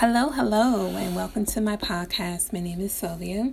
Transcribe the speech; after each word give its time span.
Hello, 0.00 0.30
hello, 0.30 0.96
and 0.96 1.14
welcome 1.14 1.44
to 1.44 1.60
my 1.60 1.76
podcast. 1.76 2.54
My 2.54 2.60
name 2.60 2.80
is 2.80 2.90
Sylvia, 2.90 3.52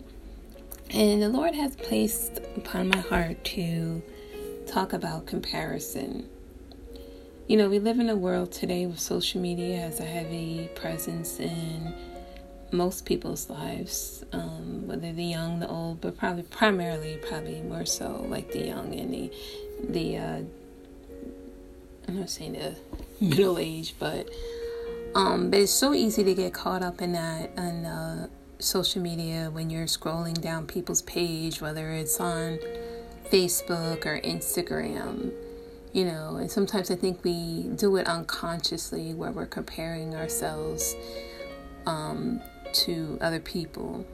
and 0.91 1.21
the 1.21 1.27
Lord 1.27 1.53
has 1.55 1.75
placed 1.75 2.39
upon 2.55 2.87
my 2.87 2.99
heart 2.99 3.43
to 3.43 4.01
talk 4.65 4.93
about 4.93 5.25
comparison. 5.25 6.25
You 7.47 7.57
know, 7.57 7.67
we 7.67 7.79
live 7.79 7.99
in 7.99 8.09
a 8.09 8.15
world 8.15 8.53
today 8.53 8.85
where 8.85 8.95
social 8.95 9.41
media 9.41 9.75
has 9.75 9.99
a 9.99 10.05
heavy 10.05 10.69
presence 10.73 11.37
in 11.37 11.93
most 12.71 13.05
people's 13.05 13.49
lives, 13.49 14.23
um, 14.31 14.87
whether 14.87 15.11
the 15.11 15.25
young, 15.25 15.59
the 15.59 15.67
old, 15.67 15.99
but 15.99 16.17
probably 16.17 16.43
primarily, 16.43 17.19
probably 17.27 17.61
more 17.61 17.85
so 17.85 18.25
like 18.29 18.53
the 18.53 18.65
young 18.65 18.97
and 18.97 19.13
the 19.13 19.31
the. 19.89 20.17
Uh, 20.17 20.41
I'm 22.07 22.21
not 22.21 22.29
saying 22.29 22.53
the 22.53 22.77
middle 23.19 23.59
age, 23.59 23.95
but 23.99 24.29
um, 25.17 25.49
but 25.49 25.61
it's 25.61 25.71
so 25.71 25.95
easy 25.95 26.23
to 26.23 26.35
get 26.35 26.53
caught 26.53 26.83
up 26.83 27.01
in 27.01 27.13
that 27.13 27.49
on 27.57 27.85
uh, 27.85 28.27
social 28.59 29.01
media 29.01 29.49
when 29.51 29.71
you're 29.71 29.87
scrolling 29.87 30.39
down 30.39 30.67
people's 30.67 31.01
page, 31.01 31.59
whether 31.59 31.91
it's 31.91 32.19
on 32.19 32.59
Facebook 33.31 34.05
or 34.05 34.21
Instagram, 34.21 35.31
you 35.91 36.05
know. 36.05 36.35
And 36.35 36.51
sometimes 36.51 36.91
I 36.91 36.95
think 36.95 37.23
we 37.23 37.63
do 37.63 37.95
it 37.95 38.05
unconsciously 38.05 39.15
where 39.15 39.31
we're 39.31 39.47
comparing 39.47 40.13
ourselves 40.13 40.95
um, 41.87 42.39
to 42.73 43.17
other 43.19 43.39
people. 43.39 44.05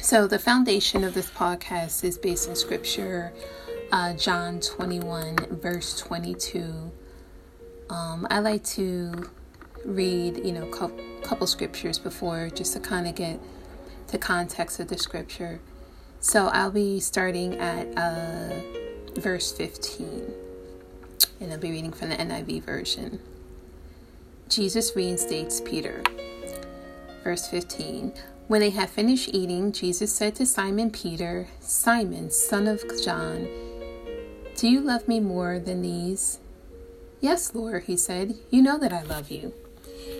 So, 0.00 0.26
the 0.26 0.38
foundation 0.38 1.04
of 1.04 1.12
this 1.12 1.28
podcast 1.30 2.02
is 2.02 2.16
based 2.16 2.48
in 2.48 2.56
scripture, 2.56 3.34
uh, 3.92 4.14
John 4.14 4.58
21, 4.60 5.36
verse 5.60 5.98
22. 5.98 6.92
Um, 7.90 8.26
I 8.30 8.38
like 8.38 8.64
to 8.64 9.28
read, 9.86 10.44
you 10.44 10.52
know, 10.52 10.68
a 10.68 11.22
couple 11.22 11.46
scriptures 11.46 11.98
before 11.98 12.50
just 12.50 12.72
to 12.74 12.80
kind 12.80 13.06
of 13.06 13.14
get 13.14 13.40
the 14.08 14.18
context 14.18 14.80
of 14.80 14.88
the 14.88 14.98
scripture. 14.98 15.60
So 16.20 16.48
I'll 16.48 16.70
be 16.70 17.00
starting 17.00 17.58
at 17.58 17.86
uh, 17.96 18.60
verse 19.20 19.52
15, 19.52 20.32
and 21.40 21.52
I'll 21.52 21.58
be 21.58 21.70
reading 21.70 21.92
from 21.92 22.10
the 22.10 22.16
NIV 22.16 22.64
version. 22.64 23.20
Jesus 24.48 24.94
reinstates 24.94 25.60
Peter. 25.60 26.02
Verse 27.22 27.48
15 27.48 28.12
When 28.46 28.60
they 28.60 28.70
had 28.70 28.88
finished 28.88 29.30
eating, 29.32 29.72
Jesus 29.72 30.12
said 30.12 30.34
to 30.36 30.46
Simon 30.46 30.90
Peter, 30.90 31.48
Simon, 31.60 32.30
son 32.30 32.66
of 32.66 32.82
John, 33.04 33.48
do 34.56 34.68
you 34.68 34.80
love 34.80 35.06
me 35.06 35.20
more 35.20 35.58
than 35.58 35.82
these? 35.82 36.38
Yes, 37.20 37.54
Lord, 37.54 37.84
he 37.84 37.96
said. 37.96 38.36
You 38.50 38.62
know 38.62 38.78
that 38.78 38.92
I 38.92 39.02
love 39.02 39.30
you. 39.30 39.52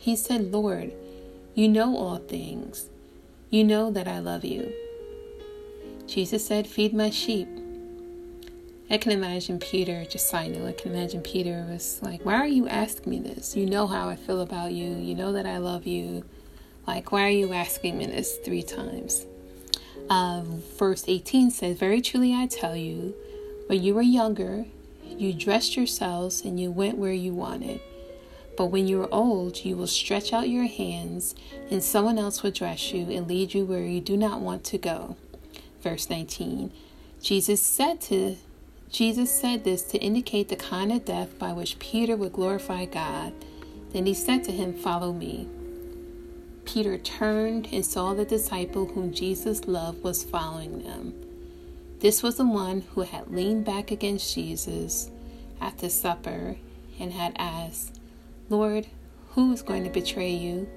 He 0.00 0.16
said, 0.16 0.50
Lord, 0.50 0.92
you 1.54 1.68
know 1.68 1.94
all 1.94 2.16
things. 2.16 2.88
You 3.50 3.64
know 3.64 3.90
that 3.90 4.08
I 4.08 4.18
love 4.18 4.46
you. 4.46 4.72
Jesus 6.06 6.46
said, 6.46 6.66
Feed 6.66 6.94
my 6.94 7.10
sheep. 7.10 7.46
I 8.90 8.96
can 8.96 9.12
imagine 9.12 9.58
Peter, 9.58 10.06
just 10.06 10.30
side 10.30 10.56
I 10.56 10.72
can 10.72 10.92
imagine 10.92 11.20
Peter 11.20 11.66
was 11.68 12.00
like, 12.02 12.24
Why 12.24 12.36
are 12.36 12.46
you 12.46 12.66
asking 12.66 13.10
me 13.10 13.18
this? 13.20 13.54
You 13.54 13.66
know 13.66 13.86
how 13.86 14.08
I 14.08 14.16
feel 14.16 14.40
about 14.40 14.72
you. 14.72 14.88
You 14.88 15.14
know 15.14 15.32
that 15.34 15.44
I 15.44 15.58
love 15.58 15.86
you. 15.86 16.24
Like, 16.86 17.12
why 17.12 17.24
are 17.24 17.28
you 17.28 17.52
asking 17.52 17.98
me 17.98 18.06
this 18.06 18.38
three 18.38 18.62
times? 18.62 19.26
Uh, 20.08 20.40
verse 20.78 21.04
18 21.06 21.50
says, 21.50 21.76
Very 21.76 22.00
truly 22.00 22.34
I 22.34 22.46
tell 22.46 22.74
you, 22.74 23.14
when 23.66 23.82
you 23.82 23.94
were 23.94 24.00
younger, 24.00 24.64
you 25.06 25.34
dressed 25.34 25.76
yourselves 25.76 26.40
and 26.42 26.58
you 26.58 26.70
went 26.70 26.96
where 26.96 27.12
you 27.12 27.34
wanted. 27.34 27.82
But 28.60 28.66
when 28.66 28.86
you 28.86 29.00
are 29.00 29.08
old, 29.10 29.64
you 29.64 29.74
will 29.74 29.86
stretch 29.86 30.34
out 30.34 30.50
your 30.50 30.66
hands, 30.66 31.34
and 31.70 31.82
someone 31.82 32.18
else 32.18 32.42
will 32.42 32.50
dress 32.50 32.92
you 32.92 33.10
and 33.10 33.26
lead 33.26 33.54
you 33.54 33.64
where 33.64 33.86
you 33.86 34.02
do 34.02 34.18
not 34.18 34.42
want 34.42 34.64
to 34.64 34.76
go. 34.76 35.16
Verse 35.80 36.10
19. 36.10 36.70
Jesus 37.22 37.62
said 37.62 38.02
to 38.02 38.36
Jesus 38.90 39.30
said 39.30 39.64
this 39.64 39.80
to 39.84 39.98
indicate 40.00 40.50
the 40.50 40.56
kind 40.56 40.92
of 40.92 41.06
death 41.06 41.38
by 41.38 41.54
which 41.54 41.78
Peter 41.78 42.18
would 42.18 42.34
glorify 42.34 42.84
God. 42.84 43.32
Then 43.94 44.04
he 44.04 44.12
said 44.12 44.44
to 44.44 44.52
him, 44.52 44.74
Follow 44.74 45.14
me. 45.14 45.48
Peter 46.66 46.98
turned 46.98 47.66
and 47.72 47.86
saw 47.86 48.12
the 48.12 48.26
disciple 48.26 48.84
whom 48.84 49.14
Jesus 49.14 49.66
loved 49.68 50.04
was 50.04 50.22
following 50.22 50.82
them. 50.82 51.14
This 52.00 52.22
was 52.22 52.36
the 52.36 52.44
one 52.44 52.82
who 52.92 53.00
had 53.00 53.32
leaned 53.32 53.64
back 53.64 53.90
against 53.90 54.34
Jesus 54.34 55.10
at 55.62 55.78
the 55.78 55.88
supper 55.88 56.56
and 56.98 57.14
had 57.14 57.32
asked, 57.38 57.99
Lord, 58.50 58.88
who 59.30 59.52
is 59.52 59.62
going 59.62 59.84
to 59.84 59.90
betray 59.90 60.32
you? 60.32 60.68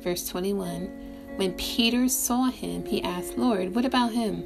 Verse 0.00 0.28
21 0.28 1.34
When 1.36 1.54
Peter 1.54 2.06
saw 2.06 2.50
him, 2.50 2.84
he 2.84 3.02
asked, 3.02 3.38
Lord, 3.38 3.74
what 3.74 3.86
about 3.86 4.12
him? 4.12 4.44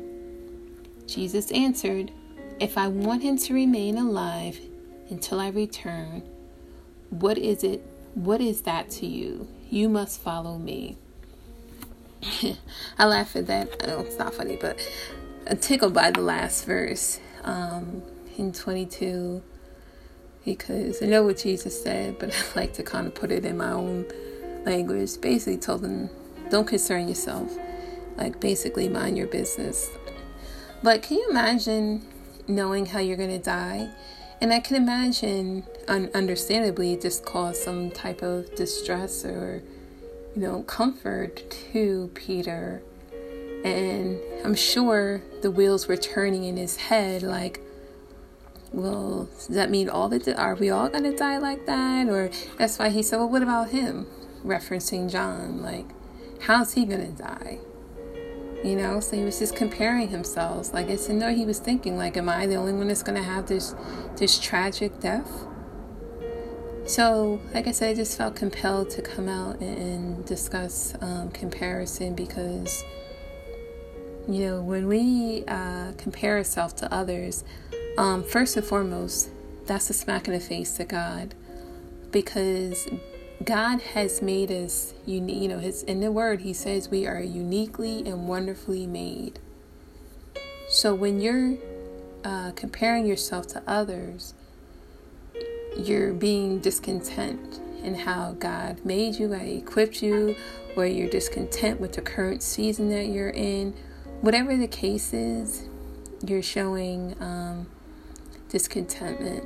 Jesus 1.09 1.51
answered, 1.51 2.13
If 2.61 2.79
I 2.79 2.87
want 2.87 3.23
him 3.23 3.37
to 3.39 3.53
remain 3.53 3.99
alive 3.99 4.61
until 5.11 5.41
I 5.41 5.49
return, 5.49 6.23
what 7.11 7.37
is 7.37 7.65
it? 7.65 7.85
What 8.15 8.41
is 8.41 8.63
that 8.63 8.91
to 8.91 9.07
you? 9.07 9.49
You 9.69 9.89
must 9.89 10.21
follow 10.21 10.57
me. 10.57 10.99
I 12.99 13.07
laugh 13.07 13.35
at 13.35 13.49
that. 13.49 13.71
I 13.83 13.87
know 13.87 14.01
it's 14.01 14.19
not 14.19 14.35
funny, 14.35 14.57
but 14.57 14.79
I'm 15.51 15.59
tickled 15.59 15.95
by 15.95 16.13
the 16.13 16.21
last 16.21 16.65
verse 16.65 17.19
um, 17.43 18.03
in 18.39 18.53
22 18.53 19.43
because 20.47 21.03
I 21.03 21.07
know 21.07 21.25
what 21.25 21.37
Jesus 21.37 21.83
said, 21.83 22.19
but 22.19 22.31
I 22.57 22.59
like 22.59 22.73
to 22.75 22.83
kind 22.83 23.07
of 23.07 23.15
put 23.15 23.31
it 23.31 23.45
in 23.45 23.59
my 23.59 23.73
own 23.73 24.07
language. 24.65 25.21
Basically, 25.21 25.59
told 25.59 25.83
them, 25.83 26.09
don't 26.49 26.67
concern 26.67 27.09
yourself. 27.09 27.55
Like, 28.17 28.41
basically, 28.41 28.89
mind 28.89 29.19
your 29.19 29.27
business. 29.27 29.91
But 30.83 31.03
can 31.03 31.19
you 31.19 31.29
imagine 31.29 32.07
knowing 32.49 32.87
how 32.87 33.01
you're 33.01 33.17
going 33.19 33.29
to 33.31 33.39
die? 33.39 33.91
And 34.41 34.53
I 34.53 34.61
can 34.61 34.77
imagine, 34.77 35.65
un- 35.89 36.11
understandably, 36.15 36.97
just 36.97 37.25
caused 37.25 37.63
some 37.63 37.91
type 37.91 38.23
of 38.23 38.55
distress 38.55 39.25
or, 39.25 39.63
you 40.35 40.43
know, 40.43 40.63
comfort 40.63 41.51
to 41.73 42.11
Peter. 42.15 42.83
And 43.65 44.21
I'm 44.45 44.55
sure 44.55 45.23
the 45.43 45.51
wheels 45.51 45.89
were 45.89 45.97
turning 45.97 46.45
in 46.45 46.57
his 46.57 46.77
head 46.77 47.23
like, 47.23 47.61
well, 48.77 49.27
does 49.35 49.47
that 49.49 49.71
mean 49.71 49.89
all 49.89 50.11
the 50.11 50.39
are 50.39 50.55
we 50.55 50.69
all 50.69 50.91
gonna 50.91 51.17
die 51.17 51.39
like 51.39 51.65
that? 51.65 52.09
Or 52.09 52.31
that's 52.59 52.79
why 52.79 52.91
he 52.91 53.03
said, 53.03 53.17
well, 53.17 53.29
what 53.29 53.43
about 53.43 53.71
him? 53.71 54.07
Referencing 54.45 55.11
John, 55.11 55.63
like, 55.63 55.87
how's 56.43 56.75
he 56.75 56.85
gonna 56.85 57.09
die? 57.09 57.59
You 58.63 58.77
know, 58.77 59.01
so 59.01 59.17
he 59.17 59.25
was 59.25 59.39
just 59.39 59.57
comparing 59.57 60.09
himself. 60.09 60.75
Like 60.75 60.91
I 60.91 60.97
said, 60.97 61.17
no, 61.17 61.35
he 61.35 61.47
was 61.47 61.59
thinking, 61.59 61.97
like, 61.97 62.19
am 62.19 62.29
I 62.29 62.47
the 62.47 62.57
only 62.57 62.75
one 62.75 62.89
that's 62.89 63.03
gonna 63.03 63.23
have 63.23 63.47
this 63.47 63.75
this 64.17 64.39
tragic 64.39 65.01
death? 65.01 65.47
So, 66.85 67.41
like 67.55 67.67
I 67.67 67.73
said, 67.73 67.91
I 67.91 67.95
just 67.95 68.17
felt 68.17 68.37
compelled 68.37 68.91
to 68.91 69.03
come 69.03 69.29
out 69.29 69.59
and 69.61 70.25
discuss 70.27 70.95
um, 71.01 71.31
comparison 71.31 72.15
because, 72.15 72.85
you 74.29 74.47
know, 74.47 74.61
when 74.63 74.87
we 74.87 75.45
uh, 75.49 75.93
compare 75.97 76.37
ourselves 76.37 76.75
to 76.75 76.93
others, 76.95 77.43
um, 77.97 78.23
first 78.23 78.57
and 78.57 78.67
foremost, 78.67 79.31
that's 79.67 79.91
a 79.91 79.95
smack 79.95 80.29
in 80.29 80.35
the 80.35 80.41
face 80.41 80.77
to 80.77 80.85
God 80.85 81.35
because 82.11 82.89
God 83.45 83.81
has 83.83 84.23
made 84.23 84.51
us 84.51 84.95
unique. 85.05 85.43
You 85.43 85.49
know, 85.49 85.59
his 85.59 85.83
in 85.83 86.01
the 86.01 86.13
Word, 86.13 86.43
He 86.43 86.53
says 86.53 86.89
we 86.89 87.07
are 87.07 87.21
uniquely 87.21 87.99
and 88.07 88.29
wonderfully 88.29 88.87
made. 88.87 89.39
So 90.69 90.95
when 90.95 91.21
you're 91.21 91.57
uh, 92.25 92.53
comparing 92.53 93.07
yourself 93.07 93.47
to 93.49 93.63
others, 93.67 94.35
you're 95.77 96.13
being 96.13 96.59
discontent 96.59 97.61
in 97.83 97.95
how 97.95 98.33
God 98.39 98.85
made 98.85 99.17
you, 99.17 99.33
how 99.33 99.41
He 99.41 99.57
equipped 99.57 100.03
you, 100.03 100.35
or 100.77 100.87
you're 100.87 101.09
discontent 101.09 101.81
with 101.81 101.93
the 101.93 102.03
current 102.03 102.43
season 102.43 102.89
that 102.91 103.07
you're 103.07 103.31
in. 103.31 103.75
Whatever 104.21 104.57
the 104.57 104.67
case 104.67 105.13
is, 105.13 105.69
you're 106.27 106.43
showing 106.43 107.15
um, 107.21 107.67
discontentment, 108.49 109.45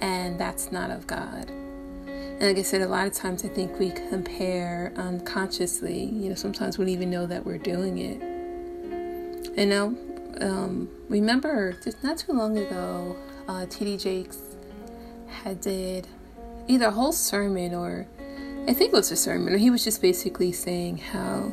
and 0.00 0.38
that's 0.38 0.72
not 0.72 0.90
of 0.90 1.06
God. 1.06 1.48
And 1.48 2.40
like 2.42 2.58
I 2.58 2.62
said, 2.62 2.82
a 2.82 2.88
lot 2.88 3.06
of 3.06 3.12
times 3.12 3.44
I 3.44 3.48
think 3.48 3.78
we 3.78 3.90
compare 3.90 4.92
unconsciously. 4.96 6.04
You 6.04 6.30
know, 6.30 6.34
sometimes 6.34 6.78
we 6.78 6.84
don't 6.84 6.92
even 6.92 7.10
know 7.10 7.26
that 7.26 7.44
we're 7.44 7.58
doing 7.58 7.98
it. 7.98 8.20
And 9.56 9.70
now, 9.70 9.94
um, 10.40 10.88
remember, 11.08 11.72
just 11.84 12.02
not 12.02 12.18
too 12.18 12.32
long 12.32 12.58
ago, 12.58 13.16
uh, 13.48 13.66
T.D. 13.66 13.98
Jakes 13.98 14.38
had 15.44 15.60
did 15.60 16.06
either 16.68 16.86
a 16.86 16.90
whole 16.90 17.12
sermon 17.12 17.74
or 17.74 18.06
I 18.68 18.74
think 18.74 18.92
it 18.92 18.96
was 18.96 19.10
a 19.10 19.16
sermon, 19.16 19.54
or 19.54 19.58
he 19.58 19.70
was 19.70 19.82
just 19.82 20.00
basically 20.00 20.52
saying 20.52 20.98
how 20.98 21.50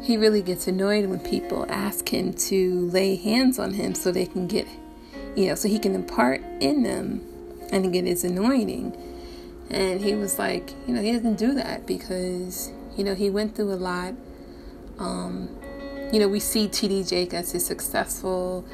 he 0.00 0.16
really 0.16 0.40
gets 0.40 0.68
annoyed 0.68 1.06
when 1.06 1.18
people 1.18 1.66
ask 1.68 2.08
him 2.08 2.32
to 2.32 2.88
lay 2.90 3.16
hands 3.16 3.58
on 3.58 3.74
him 3.74 3.92
so 3.94 4.12
they 4.12 4.26
can 4.26 4.46
get, 4.46 4.66
you 5.38 5.46
know, 5.46 5.54
so 5.54 5.68
he 5.68 5.78
can 5.78 5.94
impart 5.94 6.42
in 6.58 6.82
them 6.82 7.22
and 7.70 7.92
get 7.92 8.04
his 8.04 8.24
anointing. 8.24 8.92
And 9.70 10.00
he 10.00 10.16
was 10.16 10.36
like, 10.36 10.72
you 10.88 10.92
know, 10.92 11.00
he 11.00 11.12
doesn't 11.12 11.36
do 11.36 11.54
that 11.54 11.86
because, 11.86 12.72
you 12.96 13.04
know, 13.04 13.14
he 13.14 13.30
went 13.30 13.54
through 13.54 13.72
a 13.72 13.76
lot. 13.76 14.14
Um, 14.98 15.48
you 16.12 16.18
know, 16.18 16.26
we 16.26 16.40
see 16.40 16.66
T.D. 16.66 17.04
Jake 17.04 17.34
as 17.34 17.54
a 17.54 17.60
successful, 17.60 18.64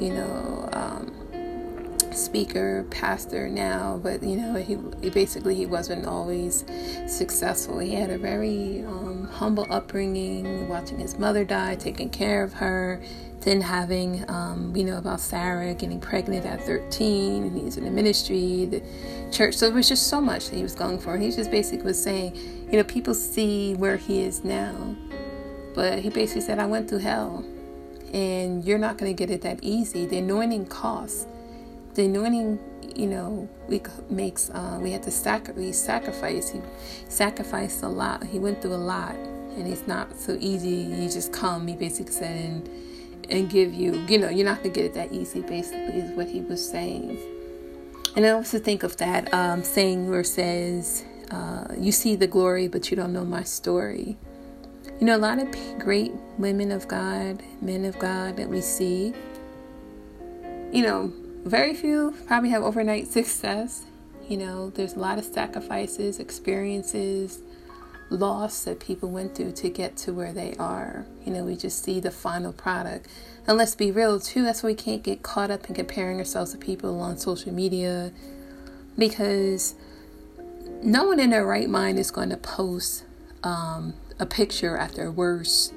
you 0.00 0.14
know, 0.14 0.70
um, 0.72 1.12
speaker, 2.16 2.84
pastor 2.90 3.48
now, 3.48 4.00
but 4.02 4.22
you 4.22 4.36
know, 4.36 4.54
he, 4.54 4.78
he, 5.02 5.10
basically 5.10 5.54
he 5.54 5.66
wasn't 5.66 6.06
always 6.06 6.64
successful. 7.06 7.78
He 7.78 7.94
had 7.94 8.10
a 8.10 8.18
very 8.18 8.84
um, 8.84 9.28
humble 9.32 9.66
upbringing, 9.70 10.68
watching 10.68 10.98
his 10.98 11.18
mother 11.18 11.44
die, 11.44 11.76
taking 11.76 12.10
care 12.10 12.42
of 12.42 12.54
her, 12.54 13.00
then 13.40 13.60
having, 13.60 14.28
um, 14.28 14.74
you 14.74 14.84
know, 14.84 14.98
about 14.98 15.20
Sarah 15.20 15.72
getting 15.74 16.00
pregnant 16.00 16.44
at 16.44 16.62
13, 16.62 17.44
and 17.44 17.56
he's 17.56 17.76
in 17.76 17.84
the 17.84 17.90
ministry, 17.90 18.64
the 18.64 18.82
church. 19.30 19.54
So 19.54 19.66
it 19.66 19.74
was 19.74 19.88
just 19.88 20.08
so 20.08 20.20
much 20.20 20.50
that 20.50 20.56
he 20.56 20.62
was 20.62 20.74
going 20.74 20.98
for. 20.98 21.16
He 21.16 21.30
just 21.30 21.50
basically 21.50 21.86
was 21.86 22.02
saying, 22.02 22.34
you 22.70 22.78
know, 22.78 22.84
people 22.84 23.14
see 23.14 23.74
where 23.74 23.96
he 23.96 24.22
is 24.22 24.42
now, 24.42 24.96
but 25.74 26.00
he 26.00 26.10
basically 26.10 26.42
said, 26.42 26.58
I 26.58 26.66
went 26.66 26.88
through 26.88 26.98
hell. 26.98 27.44
And 28.12 28.64
you're 28.64 28.78
not 28.78 28.98
going 28.98 29.14
to 29.14 29.16
get 29.16 29.30
it 29.30 29.42
that 29.42 29.58
easy. 29.62 30.06
The 30.06 30.18
anointing 30.18 30.66
costs 30.66 31.26
the 31.96 32.04
anointing 32.04 32.58
you 32.94 33.06
know 33.06 33.48
we 33.68 33.80
makes 34.10 34.50
uh, 34.50 34.78
we 34.80 34.92
had 34.92 35.02
to 35.02 35.10
sacri- 35.10 35.72
sacrifice 35.72 36.50
he 36.50 36.60
sacrificed 37.08 37.82
a 37.82 37.88
lot 37.88 38.22
he 38.22 38.38
went 38.38 38.60
through 38.60 38.74
a 38.74 38.76
lot 38.94 39.14
and 39.14 39.66
it's 39.66 39.86
not 39.86 40.14
so 40.18 40.36
easy 40.38 40.68
you 40.68 41.08
just 41.08 41.32
come 41.32 41.66
he 41.66 41.74
basically 41.74 42.12
said 42.12 42.36
and, 42.36 42.68
and 43.30 43.50
give 43.50 43.72
you 43.72 43.94
you 44.08 44.18
know 44.18 44.28
you're 44.28 44.44
not 44.44 44.58
gonna 44.58 44.68
get 44.68 44.84
it 44.84 44.94
that 44.94 45.10
easy 45.10 45.40
basically 45.40 45.98
is 46.00 46.10
what 46.16 46.28
he 46.28 46.40
was 46.42 46.66
saying. 46.70 47.18
And 48.14 48.24
i 48.24 48.30
also 48.30 48.58
think 48.58 48.82
of 48.82 48.96
that 48.98 49.32
um, 49.32 49.62
saying 49.62 50.10
where 50.10 50.24
says 50.24 51.04
uh, 51.30 51.66
you 51.78 51.92
see 51.92 52.14
the 52.14 52.26
glory 52.26 52.68
but 52.68 52.90
you 52.90 52.96
don't 52.96 53.12
know 53.12 53.24
my 53.24 53.42
story. 53.42 54.16
You 55.00 55.06
know 55.06 55.16
a 55.16 55.18
lot 55.18 55.38
of 55.38 55.48
great 55.78 56.12
women 56.38 56.70
of 56.70 56.86
god 56.88 57.42
men 57.62 57.84
of 57.86 57.98
god 57.98 58.36
that 58.36 58.48
we 58.48 58.60
see 58.60 59.14
you 60.72 60.82
know 60.82 61.12
very 61.46 61.74
few 61.74 62.14
probably 62.26 62.50
have 62.50 62.62
overnight 62.62 63.08
success. 63.12 63.84
You 64.28 64.36
know, 64.38 64.70
there's 64.70 64.94
a 64.94 64.98
lot 64.98 65.18
of 65.18 65.24
sacrifices, 65.24 66.18
experiences, 66.18 67.40
loss 68.10 68.64
that 68.64 68.80
people 68.80 69.08
went 69.10 69.34
through 69.34 69.52
to 69.52 69.68
get 69.68 69.96
to 69.98 70.12
where 70.12 70.32
they 70.32 70.54
are. 70.58 71.06
You 71.24 71.32
know, 71.32 71.44
we 71.44 71.56
just 71.56 71.82
see 71.82 72.00
the 72.00 72.10
final 72.10 72.52
product. 72.52 73.08
And 73.46 73.56
let's 73.56 73.76
be 73.76 73.90
real, 73.92 74.18
too, 74.18 74.42
that's 74.42 74.62
why 74.62 74.70
we 74.70 74.74
can't 74.74 75.02
get 75.02 75.22
caught 75.22 75.50
up 75.50 75.68
in 75.68 75.74
comparing 75.74 76.18
ourselves 76.18 76.52
to 76.52 76.58
people 76.58 77.00
on 77.00 77.18
social 77.18 77.52
media 77.52 78.12
because 78.98 79.74
no 80.82 81.04
one 81.04 81.20
in 81.20 81.30
their 81.30 81.46
right 81.46 81.68
mind 81.68 81.98
is 81.98 82.10
going 82.10 82.30
to 82.30 82.36
post 82.36 83.04
um, 83.42 83.94
a 84.18 84.26
picture 84.26 84.76
at 84.76 84.94
their 84.94 85.10
worst 85.10 85.72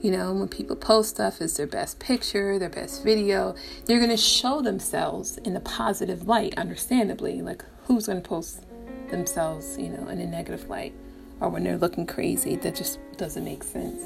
you 0.00 0.10
know, 0.12 0.32
when 0.32 0.48
people 0.48 0.76
post 0.76 1.10
stuff 1.10 1.40
as 1.40 1.56
their 1.56 1.66
best 1.66 1.98
picture, 1.98 2.58
their 2.58 2.68
best 2.68 3.02
video, 3.02 3.54
they're 3.86 3.98
going 3.98 4.10
to 4.10 4.16
show 4.16 4.62
themselves 4.62 5.38
in 5.38 5.56
a 5.56 5.60
positive 5.60 6.28
light, 6.28 6.56
understandably. 6.56 7.42
Like, 7.42 7.64
who's 7.84 8.06
going 8.06 8.22
to 8.22 8.28
post 8.28 8.64
themselves, 9.10 9.76
you 9.78 9.88
know, 9.88 10.06
in 10.08 10.20
a 10.20 10.26
negative 10.26 10.68
light 10.68 10.94
or 11.40 11.48
when 11.48 11.64
they're 11.64 11.78
looking 11.78 12.06
crazy? 12.06 12.56
That 12.56 12.76
just 12.76 13.00
doesn't 13.16 13.44
make 13.44 13.64
sense. 13.64 14.02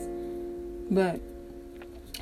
But 0.90 1.20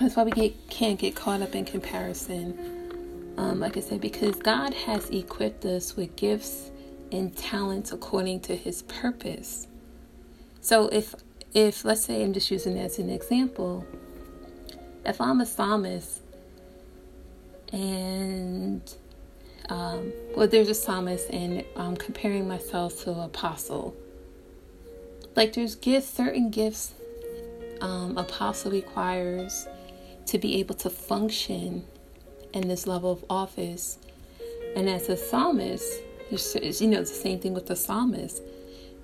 that's 0.00 0.16
why 0.16 0.24
we 0.24 0.32
get, 0.32 0.68
can't 0.68 0.98
get 0.98 1.14
caught 1.14 1.42
up 1.42 1.54
in 1.54 1.64
comparison. 1.64 3.34
Um, 3.36 3.60
like 3.60 3.76
I 3.76 3.80
said, 3.80 4.00
because 4.00 4.34
God 4.36 4.74
has 4.74 5.08
equipped 5.10 5.64
us 5.64 5.96
with 5.96 6.16
gifts 6.16 6.70
and 7.12 7.36
talents 7.36 7.92
according 7.92 8.40
to 8.40 8.56
his 8.56 8.82
purpose. 8.82 9.68
So 10.60 10.88
if 10.88 11.14
if 11.54 11.84
let's 11.84 12.04
say 12.04 12.22
I'm 12.22 12.32
just 12.32 12.50
using 12.50 12.78
as 12.78 12.98
an 12.98 13.10
example, 13.10 13.86
if 15.04 15.20
I'm 15.20 15.40
a 15.40 15.46
psalmist 15.46 16.20
and 17.72 18.82
um, 19.70 20.12
well, 20.34 20.48
there's 20.48 20.68
a 20.68 20.74
psalmist, 20.74 21.30
and 21.30 21.64
I'm 21.76 21.96
comparing 21.96 22.48
myself 22.48 23.04
to 23.04 23.12
an 23.12 23.20
apostle. 23.20 23.94
Like 25.36 25.52
there's 25.52 25.76
gifts, 25.76 26.10
certain 26.10 26.50
gifts, 26.50 26.92
um, 27.80 28.18
apostle 28.18 28.72
requires 28.72 29.68
to 30.26 30.38
be 30.38 30.58
able 30.58 30.74
to 30.76 30.90
function 30.90 31.84
in 32.52 32.66
this 32.66 32.88
level 32.88 33.12
of 33.12 33.24
office. 33.30 33.98
And 34.74 34.90
as 34.90 35.08
a 35.08 35.16
psalmist, 35.16 36.02
you 36.30 36.88
know, 36.88 37.00
the 37.00 37.06
same 37.06 37.38
thing 37.38 37.54
with 37.54 37.66
the 37.66 37.76
psalmist. 37.76 38.42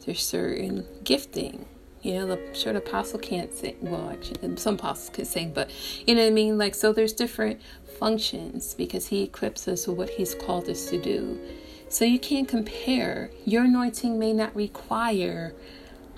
There's 0.04 0.24
certain 0.24 0.84
gifting 1.04 1.64
you 2.06 2.14
know, 2.14 2.26
the 2.26 2.54
sure 2.54 2.72
the 2.72 2.78
apostle 2.78 3.18
can't 3.18 3.52
sing. 3.52 3.76
Well, 3.80 4.10
actually, 4.10 4.56
some 4.58 4.74
apostles 4.74 5.10
can 5.10 5.24
sing, 5.24 5.52
but 5.52 5.70
you 6.06 6.14
know 6.14 6.22
what 6.22 6.28
I 6.28 6.30
mean. 6.30 6.56
Like, 6.56 6.76
so 6.76 6.92
there's 6.92 7.12
different 7.12 7.60
functions 7.98 8.74
because 8.74 9.08
He 9.08 9.24
equips 9.24 9.66
us 9.66 9.88
with 9.88 9.96
what 9.96 10.10
He's 10.10 10.32
called 10.32 10.68
us 10.68 10.86
to 10.90 11.02
do. 11.02 11.40
So 11.88 12.04
you 12.04 12.20
can't 12.20 12.46
compare. 12.46 13.30
Your 13.44 13.64
anointing 13.64 14.20
may 14.20 14.32
not 14.32 14.54
require 14.54 15.52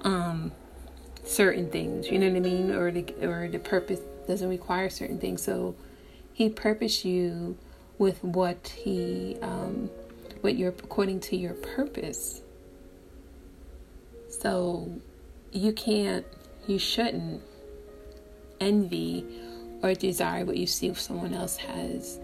um, 0.02 0.52
certain 1.24 1.70
things. 1.70 2.10
You 2.10 2.18
know 2.18 2.28
what 2.28 2.36
I 2.36 2.40
mean, 2.40 2.70
or 2.70 2.90
the 2.90 3.06
or 3.22 3.48
the 3.48 3.58
purpose 3.58 4.00
doesn't 4.26 4.48
require 4.48 4.90
certain 4.90 5.18
things. 5.18 5.40
So 5.40 5.74
He 6.34 6.50
purposed 6.50 7.06
you 7.06 7.56
with 7.96 8.22
what 8.22 8.74
He 8.76 9.38
um, 9.40 9.88
what 10.42 10.56
you're 10.58 10.68
according 10.68 11.20
to 11.20 11.36
your 11.36 11.54
purpose. 11.54 12.42
So 14.28 15.00
you 15.52 15.72
can't, 15.72 16.26
you 16.66 16.78
shouldn't 16.78 17.42
envy 18.60 19.24
or 19.82 19.94
desire 19.94 20.44
what 20.44 20.56
you 20.56 20.66
see 20.66 20.88
if 20.88 21.00
someone 21.00 21.34
else 21.34 21.56
has. 21.56 22.18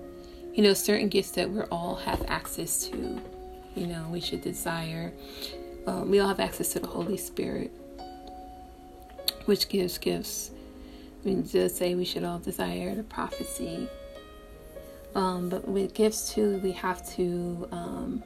You 0.52 0.62
know, 0.62 0.74
certain 0.74 1.08
gifts 1.08 1.32
that 1.32 1.50
we 1.50 1.62
all 1.62 1.96
have 1.96 2.24
access 2.28 2.86
to. 2.88 3.20
You 3.74 3.86
know, 3.86 4.06
we 4.10 4.20
should 4.20 4.40
desire. 4.40 5.12
Um, 5.86 6.10
we 6.10 6.20
all 6.20 6.28
have 6.28 6.40
access 6.40 6.72
to 6.74 6.80
the 6.80 6.86
Holy 6.86 7.16
Spirit, 7.16 7.72
which 9.46 9.68
gives 9.68 9.98
gifts. 9.98 10.50
I 11.22 11.28
mean, 11.28 11.46
just 11.46 11.76
say 11.76 11.94
we 11.94 12.04
should 12.04 12.24
all 12.24 12.38
desire 12.38 12.94
the 12.94 13.02
prophecy. 13.02 13.88
Um, 15.14 15.48
but 15.48 15.66
with 15.66 15.94
gifts 15.94 16.34
too, 16.34 16.58
we 16.58 16.72
have 16.72 17.08
to, 17.14 17.68
um, 17.70 18.22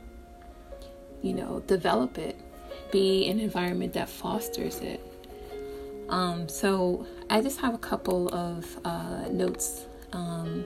you 1.23 1.35
know, 1.35 1.61
develop 1.61 2.19
it 2.19 2.38
be 2.91 3.29
an 3.29 3.41
environment 3.41 3.93
that 3.95 4.09
fosters 4.09 4.79
it. 4.81 5.01
Um, 6.09 6.49
so 6.49 7.07
I 7.29 7.41
just 7.41 7.61
have 7.61 7.75
a 7.75 7.79
couple 7.79 8.35
of 8.35 8.79
uh, 8.85 9.29
notes 9.29 9.85
um, 10.13 10.65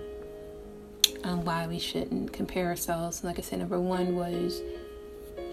on 1.25 1.45
why 1.45 1.67
we 1.67 1.79
shouldn't 1.79 2.33
compare 2.33 2.67
ourselves. 2.67 3.25
Like 3.25 3.39
I 3.39 3.43
said, 3.43 3.59
number 3.59 3.81
one 3.81 4.15
was, 4.15 4.61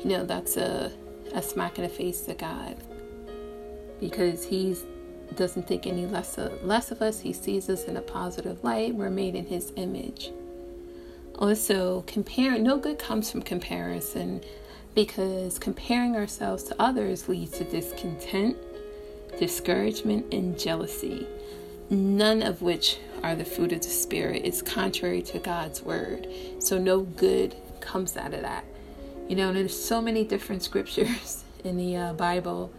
you 0.04 0.12
know, 0.12 0.26
that's 0.26 0.58
a, 0.58 0.92
a 1.34 1.42
smack 1.42 1.78
in 1.80 1.84
the 1.84 1.90
face 1.90 2.22
to 2.22 2.36
God 2.36 2.78
because 4.00 4.46
He 4.46 4.76
doesn't 5.36 5.68
think 5.68 5.88
any 5.88 6.06
less 6.06 6.38
of, 6.38 6.64
less 6.64 6.92
of 6.92 7.02
us. 7.02 7.20
He 7.20 7.34
sees 7.34 7.70
us 7.70 7.86
in 7.86 7.98
a 7.98 8.02
positive 8.02 8.64
light. 8.64 8.94
We're 8.94 9.10
made 9.10 9.36
in 9.36 9.48
His 9.48 9.74
image. 9.76 10.32
Also, 11.40 12.04
compare. 12.06 12.60
No 12.60 12.78
good 12.78 13.00
comes 13.00 13.32
from 13.32 13.42
comparison 13.42 14.42
because 14.96 15.60
comparing 15.60 16.15
ourselves 16.15 16.63
to 16.63 16.75
others 16.79 17.29
leads 17.29 17.58
to 17.58 17.63
discontent, 17.63 18.58
discouragement, 19.39 20.34
and 20.34 20.60
jealousy, 20.60 21.27
none 21.89 22.41
of 22.41 22.62
which 22.62 22.98
are 23.24 23.36
the 23.36 23.46
fruit 23.46 23.72
of 23.72 23.81
the 23.81 23.89
Spirit. 23.89 24.41
It's 24.46 24.62
contrary 24.62 25.22
to 25.24 25.39
God's 25.39 25.81
word. 25.81 26.27
So, 26.60 26.77
no 26.77 27.01
good 27.01 27.55
comes 27.79 28.17
out 28.17 28.34
of 28.34 28.41
that. 28.41 28.65
You 29.27 29.36
know, 29.36 29.53
there's 29.53 29.79
so 29.79 30.01
many 30.01 30.24
different 30.24 30.63
scriptures 30.63 31.43
in 31.63 31.77
the 31.77 31.96
uh, 31.96 32.13
Bible 32.13 32.72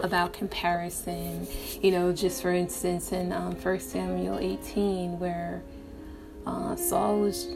about 0.00 0.32
comparison. 0.32 1.46
You 1.82 1.90
know, 1.92 2.12
just 2.12 2.42
for 2.42 2.52
instance, 2.52 3.12
in 3.12 3.32
um, 3.32 3.54
1 3.54 3.80
Samuel 3.80 4.38
18, 4.38 5.18
where 5.18 5.62
uh, 6.46 6.74
Saul 6.76 7.20
was 7.20 7.46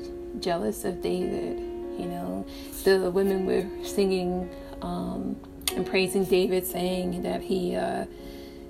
jealous 0.40 0.84
of 0.84 1.00
David 1.00 1.74
you 1.98 2.06
know, 2.06 2.46
the 2.84 3.10
women 3.10 3.46
were 3.46 3.66
singing 3.84 4.50
um, 4.82 5.36
and 5.74 5.86
praising 5.86 6.24
David, 6.24 6.66
saying 6.66 7.22
that 7.22 7.42
he 7.42 7.74
uh, 7.74 8.06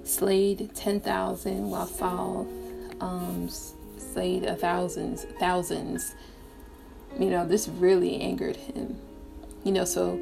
slayed 0.04 0.75
10,000 0.75 1.71
while 1.71 1.87
Saul 1.87 2.47
um, 3.00 3.49
slayed 3.99 4.44
a 4.44 4.54
thousands, 4.54 5.26
thousands. 5.38 6.14
You 7.18 7.30
know, 7.30 7.47
this 7.47 7.68
really 7.68 8.21
angered 8.21 8.56
him. 8.56 8.99
You 9.64 9.73
know, 9.73 9.85
so 9.85 10.21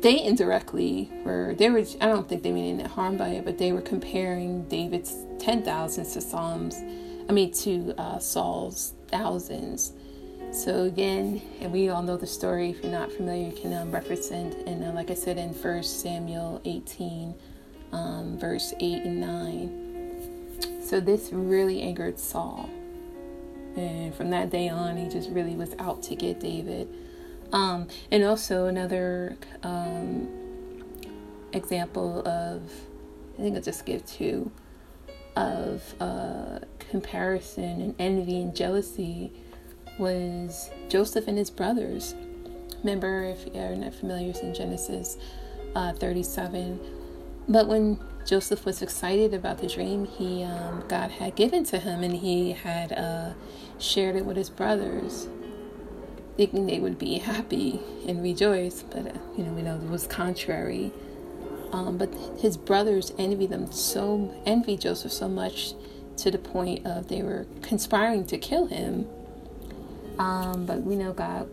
they 0.00 0.20
indirectly 0.22 1.10
were, 1.24 1.54
they 1.56 1.70
were, 1.70 1.84
I 2.00 2.06
don't 2.06 2.28
think 2.28 2.42
they 2.42 2.52
mean 2.52 2.80
any 2.80 2.88
harm 2.88 3.16
by 3.16 3.28
it, 3.28 3.44
but 3.44 3.58
they 3.58 3.72
were 3.72 3.80
comparing 3.80 4.64
David's 4.68 5.12
10,000s 5.38 6.12
to 6.14 6.20
Psalms, 6.20 6.76
I 7.28 7.32
mean, 7.32 7.52
to 7.52 7.94
uh, 7.96 8.18
Saul's 8.18 8.94
thousands. 9.08 9.92
So 10.52 10.84
again, 10.84 11.40
and 11.60 11.72
we 11.72 11.88
all 11.88 12.02
know 12.02 12.18
the 12.18 12.26
story. 12.26 12.68
If 12.68 12.82
you're 12.82 12.92
not 12.92 13.10
familiar, 13.10 13.46
you 13.46 13.56
can 13.56 13.72
um, 13.72 13.90
reference 13.90 14.30
it. 14.30 14.54
And 14.66 14.84
uh, 14.84 14.92
like 14.92 15.10
I 15.10 15.14
said 15.14 15.38
in 15.38 15.54
First 15.54 16.02
Samuel 16.02 16.60
18, 16.66 17.34
um, 17.92 18.38
verse 18.38 18.74
8 18.78 19.02
and 19.02 19.18
9. 19.18 20.82
So 20.84 21.00
this 21.00 21.30
really 21.32 21.80
angered 21.80 22.18
Saul. 22.18 22.68
And 23.76 24.14
from 24.14 24.28
that 24.28 24.50
day 24.50 24.68
on, 24.68 24.98
he 24.98 25.08
just 25.08 25.30
really 25.30 25.56
was 25.56 25.74
out 25.78 26.02
to 26.04 26.14
get 26.14 26.38
David. 26.38 26.86
Um, 27.54 27.88
and 28.10 28.22
also 28.22 28.66
another 28.66 29.38
um, 29.62 30.28
example 31.54 32.28
of, 32.28 32.62
I 33.38 33.40
think 33.40 33.56
I'll 33.56 33.62
just 33.62 33.86
give 33.86 34.04
two, 34.04 34.52
of 35.34 35.82
uh, 35.98 36.58
comparison 36.90 37.80
and 37.80 37.94
envy 37.98 38.42
and 38.42 38.54
jealousy 38.54 39.32
was 39.98 40.70
Joseph 40.88 41.28
and 41.28 41.38
his 41.38 41.50
brothers. 41.50 42.14
Remember, 42.82 43.24
if 43.24 43.46
you're 43.54 43.76
not 43.76 43.94
familiar, 43.94 44.30
it's 44.30 44.40
in 44.40 44.54
Genesis 44.54 45.16
uh, 45.74 45.92
37. 45.92 46.80
But 47.48 47.68
when 47.68 47.98
Joseph 48.26 48.64
was 48.64 48.82
excited 48.82 49.34
about 49.34 49.58
the 49.58 49.66
dream 49.66 50.04
he 50.04 50.44
um, 50.44 50.84
God 50.88 51.10
had 51.10 51.34
given 51.34 51.64
to 51.64 51.78
him, 51.78 52.02
and 52.02 52.14
he 52.14 52.52
had 52.52 52.92
uh, 52.92 53.34
shared 53.78 54.16
it 54.16 54.24
with 54.24 54.36
his 54.36 54.50
brothers, 54.50 55.28
thinking 56.36 56.66
they 56.66 56.78
would 56.78 56.98
be 56.98 57.18
happy 57.18 57.80
and 58.06 58.22
rejoice. 58.22 58.82
But 58.82 59.08
uh, 59.08 59.18
you 59.36 59.44
know, 59.44 59.52
we 59.52 59.62
know 59.62 59.76
it 59.76 59.88
was 59.88 60.06
contrary. 60.06 60.92
Um, 61.72 61.96
but 61.96 62.14
his 62.38 62.58
brothers 62.58 63.12
envied 63.18 63.48
them 63.50 63.72
so 63.72 64.34
envied 64.44 64.82
Joseph 64.82 65.12
so 65.12 65.26
much 65.26 65.72
to 66.18 66.30
the 66.30 66.38
point 66.38 66.86
of 66.86 67.08
they 67.08 67.22
were 67.22 67.46
conspiring 67.62 68.26
to 68.26 68.38
kill 68.38 68.66
him. 68.66 69.08
Um, 70.22 70.66
but 70.66 70.82
we 70.84 70.94
know 70.94 71.12
God 71.12 71.48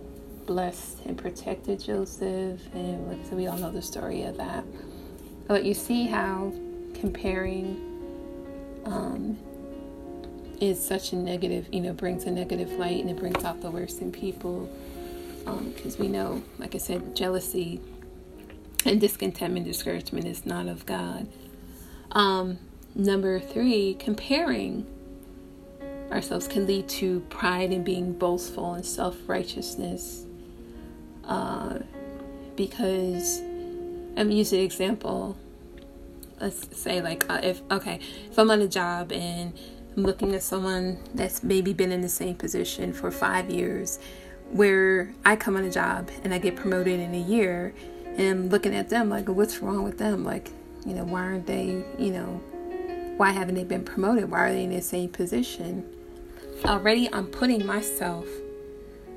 blessed 0.46 1.00
and 1.06 1.18
protected 1.18 1.80
Joseph, 1.80 2.62
and 2.76 3.26
so 3.26 3.36
we 3.36 3.48
all 3.48 3.58
know 3.58 3.72
the 3.72 3.82
story 3.82 4.22
of 4.24 4.38
that. 4.38 4.64
But 5.48 5.66
you 5.66 5.74
see 5.74 6.06
how 6.06 6.54
comparing 6.94 7.82
um, 8.86 9.40
is 10.62 10.86
such 10.86 11.14
a 11.14 11.16
negative, 11.16 11.68
you 11.72 11.82
know, 11.82 11.94
brings 11.94 12.26
a 12.26 12.32
negative 12.32 12.72
light 12.74 13.02
and 13.02 13.10
it 13.10 13.18
brings 13.18 13.44
out 13.44 13.60
the 13.60 13.72
worst 13.72 14.02
in 14.02 14.12
people. 14.12 14.70
Because 15.46 15.96
um, 15.96 16.02
we 16.02 16.08
know, 16.08 16.44
like 16.60 16.76
I 16.76 16.78
said, 16.78 17.16
jealousy 17.16 17.82
and 18.86 19.02
discontentment, 19.02 19.66
discouragement 19.66 20.28
is 20.28 20.46
not 20.46 20.68
of 20.68 20.86
God. 20.86 21.28
Um, 22.12 22.60
number 22.94 23.40
three, 23.40 23.96
comparing 23.96 24.86
ourselves 26.12 26.48
can 26.48 26.66
lead 26.66 26.88
to 26.90 27.22
pride 27.30 27.72
and 27.72 27.84
being 27.86 28.14
boastful 28.14 28.74
and 28.74 28.86
self 28.86 29.18
righteousness. 29.28 30.26
Uh, 31.24 31.80
because 32.56 33.40
I'm 34.18 34.32
using 34.32 34.60
an 34.60 34.66
example. 34.66 35.38
Let's 36.42 36.78
say, 36.78 37.02
like, 37.02 37.30
uh, 37.30 37.40
if 37.44 37.62
okay, 37.70 38.00
if 38.30 38.38
I'm 38.38 38.50
on 38.50 38.62
a 38.62 38.68
job 38.68 39.12
and 39.12 39.54
I'm 39.96 40.04
looking 40.04 40.34
at 40.34 40.42
someone 40.42 41.00
that's 41.14 41.44
maybe 41.44 41.74
been 41.74 41.92
in 41.92 42.02
the 42.02 42.10
same 42.10 42.36
position 42.36 42.94
for 42.94 43.12
five 43.12 43.50
years, 43.50 44.00
where 44.52 45.14
I 45.26 45.36
come 45.36 45.56
on 45.56 45.64
a 45.64 45.72
job 45.72 46.10
and 46.24 46.34
I 46.34 46.38
get 46.40 46.56
promoted 46.56 47.00
in 47.00 47.14
a 47.14 47.20
year, 47.20 47.74
and 48.18 48.22
I'm 48.22 48.50
looking 48.50 48.76
at 48.76 48.90
them 48.90 49.10
like, 49.10 49.28
what's 49.28 49.60
wrong 49.60 49.84
with 49.84 49.98
them? 49.98 50.24
Like, 50.24 50.52
you 50.86 50.94
know, 50.94 51.04
why 51.04 51.22
aren't 51.22 51.48
they, 51.48 51.84
you 51.98 52.12
know, 52.12 52.42
why 53.18 53.32
haven't 53.32 53.56
they 53.56 53.64
been 53.64 53.84
promoted? 53.84 54.32
Why 54.32 54.48
are 54.48 54.54
they 54.54 54.64
in 54.64 54.72
the 54.72 54.82
same 54.82 55.10
position? 55.10 55.86
Already, 56.66 57.12
I'm 57.14 57.28
putting 57.28 57.66
myself 57.66 58.26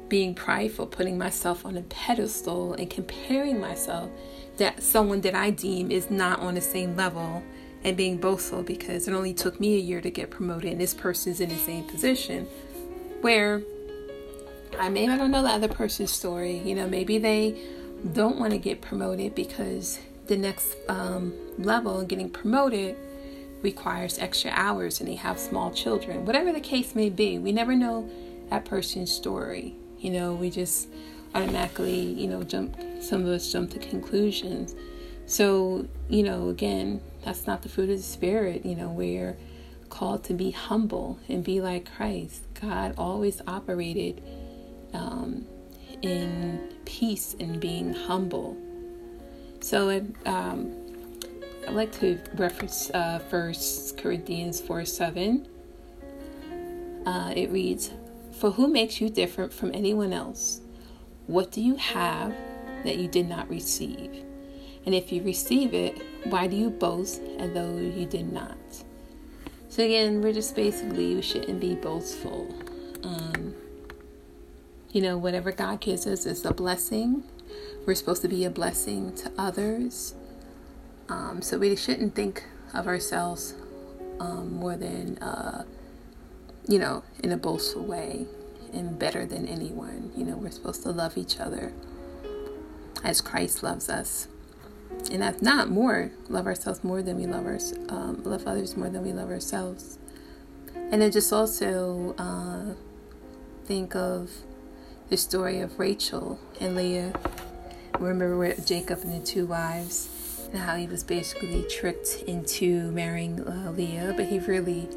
being 0.08 0.34
prideful, 0.34 0.86
putting 0.86 1.16
myself 1.16 1.64
on 1.64 1.76
a 1.76 1.82
pedestal 1.82 2.74
and 2.74 2.88
comparing 2.90 3.60
myself 3.60 4.10
that 4.58 4.82
someone 4.82 5.22
that 5.22 5.34
I 5.34 5.50
deem 5.50 5.90
is 5.90 6.10
not 6.10 6.40
on 6.40 6.54
the 6.54 6.60
same 6.60 6.96
level 6.96 7.42
and 7.82 7.96
being 7.96 8.18
boastful 8.18 8.62
because 8.62 9.08
it 9.08 9.14
only 9.14 9.34
took 9.34 9.58
me 9.58 9.74
a 9.76 9.80
year 9.80 10.00
to 10.00 10.10
get 10.10 10.30
promoted 10.30 10.72
and 10.72 10.80
this 10.80 10.94
person's 10.94 11.40
in 11.40 11.48
the 11.48 11.56
same 11.56 11.84
position 11.84 12.46
where 13.22 13.62
I 14.78 14.88
may 14.88 15.06
not 15.06 15.28
know 15.30 15.42
the 15.42 15.48
other 15.48 15.68
person's 15.68 16.10
story. 16.10 16.58
You 16.58 16.74
know, 16.74 16.86
maybe 16.86 17.18
they 17.18 17.58
don't 18.12 18.38
want 18.38 18.52
to 18.52 18.58
get 18.58 18.80
promoted 18.80 19.34
because 19.34 19.98
the 20.26 20.36
next 20.36 20.76
um, 20.88 21.32
level 21.58 22.02
getting 22.04 22.30
promoted 22.30 22.96
requires 23.62 24.18
extra 24.18 24.50
hours 24.50 25.00
and 25.00 25.08
they 25.08 25.14
have 25.14 25.38
small 25.38 25.70
children. 25.70 26.26
Whatever 26.26 26.52
the 26.52 26.60
case 26.60 26.94
may 26.94 27.08
be, 27.08 27.38
we 27.38 27.52
never 27.52 27.74
know 27.74 28.08
that 28.50 28.64
person's 28.64 29.10
story. 29.10 29.76
You 29.98 30.10
know, 30.10 30.34
we 30.34 30.50
just 30.50 30.88
automatically, 31.34 32.00
you 32.00 32.28
know, 32.28 32.42
jump, 32.42 32.76
some 33.00 33.22
of 33.22 33.28
us 33.28 33.50
jump 33.50 33.70
to 33.70 33.78
conclusions. 33.78 34.74
So, 35.26 35.86
you 36.08 36.22
know, 36.22 36.48
again, 36.48 37.00
that's 37.24 37.46
not 37.46 37.62
the 37.62 37.68
fruit 37.68 37.90
of 37.90 37.96
the 37.96 38.02
Spirit. 38.02 38.66
You 38.66 38.74
know, 38.74 38.88
we're 38.88 39.36
called 39.88 40.24
to 40.24 40.34
be 40.34 40.50
humble 40.50 41.18
and 41.28 41.44
be 41.44 41.60
like 41.60 41.90
Christ. 41.96 42.42
God 42.60 42.94
always 42.98 43.40
operated 43.46 44.22
um, 44.92 45.46
in 46.02 46.74
peace 46.84 47.36
and 47.38 47.60
being 47.60 47.94
humble. 47.94 48.56
So, 49.60 49.88
it, 49.90 50.04
um, 50.26 50.81
I'd 51.66 51.74
like 51.74 51.92
to 52.00 52.18
reference 52.34 52.90
uh, 52.90 53.20
1 53.30 53.54
Corinthians 53.96 54.60
4 54.60 54.84
7. 54.84 55.48
Uh, 57.06 57.32
it 57.36 57.50
reads, 57.50 57.92
For 58.32 58.50
who 58.50 58.68
makes 58.68 59.00
you 59.00 59.08
different 59.08 59.52
from 59.52 59.74
anyone 59.74 60.12
else? 60.12 60.60
What 61.26 61.52
do 61.52 61.60
you 61.60 61.76
have 61.76 62.34
that 62.84 62.96
you 62.96 63.08
did 63.08 63.28
not 63.28 63.48
receive? 63.48 64.24
And 64.84 64.94
if 64.94 65.12
you 65.12 65.22
receive 65.22 65.72
it, 65.72 66.02
why 66.24 66.48
do 66.48 66.56
you 66.56 66.68
boast 66.68 67.22
as 67.38 67.52
though 67.52 67.76
you 67.76 68.06
did 68.06 68.32
not? 68.32 68.56
So, 69.68 69.84
again, 69.84 70.20
we're 70.20 70.32
just 70.32 70.56
basically, 70.56 71.14
we 71.14 71.22
shouldn't 71.22 71.60
be 71.60 71.76
boastful. 71.76 72.52
Um, 73.04 73.54
you 74.90 75.00
know, 75.00 75.16
whatever 75.16 75.52
God 75.52 75.80
gives 75.80 76.06
us 76.06 76.26
is 76.26 76.44
a 76.44 76.52
blessing. 76.52 77.22
We're 77.86 77.94
supposed 77.94 78.22
to 78.22 78.28
be 78.28 78.44
a 78.44 78.50
blessing 78.50 79.14
to 79.14 79.32
others. 79.38 80.14
Um, 81.12 81.42
so 81.42 81.58
we 81.58 81.76
shouldn't 81.76 82.14
think 82.14 82.44
of 82.72 82.86
ourselves 82.86 83.54
um, 84.18 84.54
more 84.54 84.76
than, 84.76 85.18
uh, 85.18 85.64
you 86.66 86.78
know, 86.78 87.02
in 87.22 87.32
a 87.32 87.36
boastful 87.36 87.82
way 87.82 88.24
and 88.72 88.98
better 88.98 89.26
than 89.26 89.46
anyone. 89.46 90.10
You 90.16 90.24
know, 90.24 90.36
we're 90.36 90.50
supposed 90.50 90.82
to 90.84 90.90
love 90.90 91.18
each 91.18 91.38
other 91.38 91.74
as 93.04 93.20
Christ 93.20 93.62
loves 93.62 93.90
us. 93.90 94.28
And 95.10 95.22
if 95.22 95.42
not 95.42 95.68
more, 95.68 96.12
love 96.30 96.46
ourselves 96.46 96.82
more 96.82 97.02
than 97.02 97.18
we 97.18 97.26
love 97.26 97.44
our, 97.44 97.58
um, 97.90 98.22
love 98.24 98.46
others 98.46 98.74
more 98.74 98.88
than 98.88 99.02
we 99.02 99.12
love 99.12 99.28
ourselves. 99.28 99.98
And 100.74 101.02
then 101.02 101.12
just 101.12 101.30
also 101.30 102.14
uh, 102.16 102.72
think 103.66 103.94
of 103.94 104.30
the 105.10 105.18
story 105.18 105.60
of 105.60 105.78
Rachel 105.78 106.38
and 106.58 106.74
Leah. 106.74 107.12
Remember 107.98 108.38
with 108.38 108.66
Jacob 108.66 109.00
and 109.02 109.20
the 109.20 109.26
two 109.26 109.44
wives 109.44 110.08
how 110.54 110.76
he 110.76 110.86
was 110.86 111.02
basically 111.02 111.64
tricked 111.68 112.24
into 112.26 112.90
marrying 112.92 113.40
uh, 113.46 113.72
Leah, 113.76 114.14
but 114.16 114.26
he 114.26 114.38
really 114.38 114.88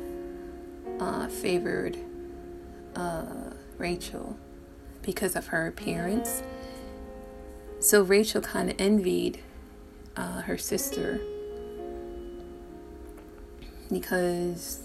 uh, 0.99 1.27
favored 1.27 1.97
uh, 2.95 3.51
Rachel 3.77 4.37
because 5.01 5.35
of 5.35 5.47
her 5.47 5.67
appearance. 5.67 6.43
So 7.79 8.01
Rachel 8.01 8.41
kind 8.41 8.69
of 8.69 8.75
envied 8.79 9.39
uh, 10.17 10.41
her 10.41 10.57
sister 10.57 11.19
because 13.91 14.81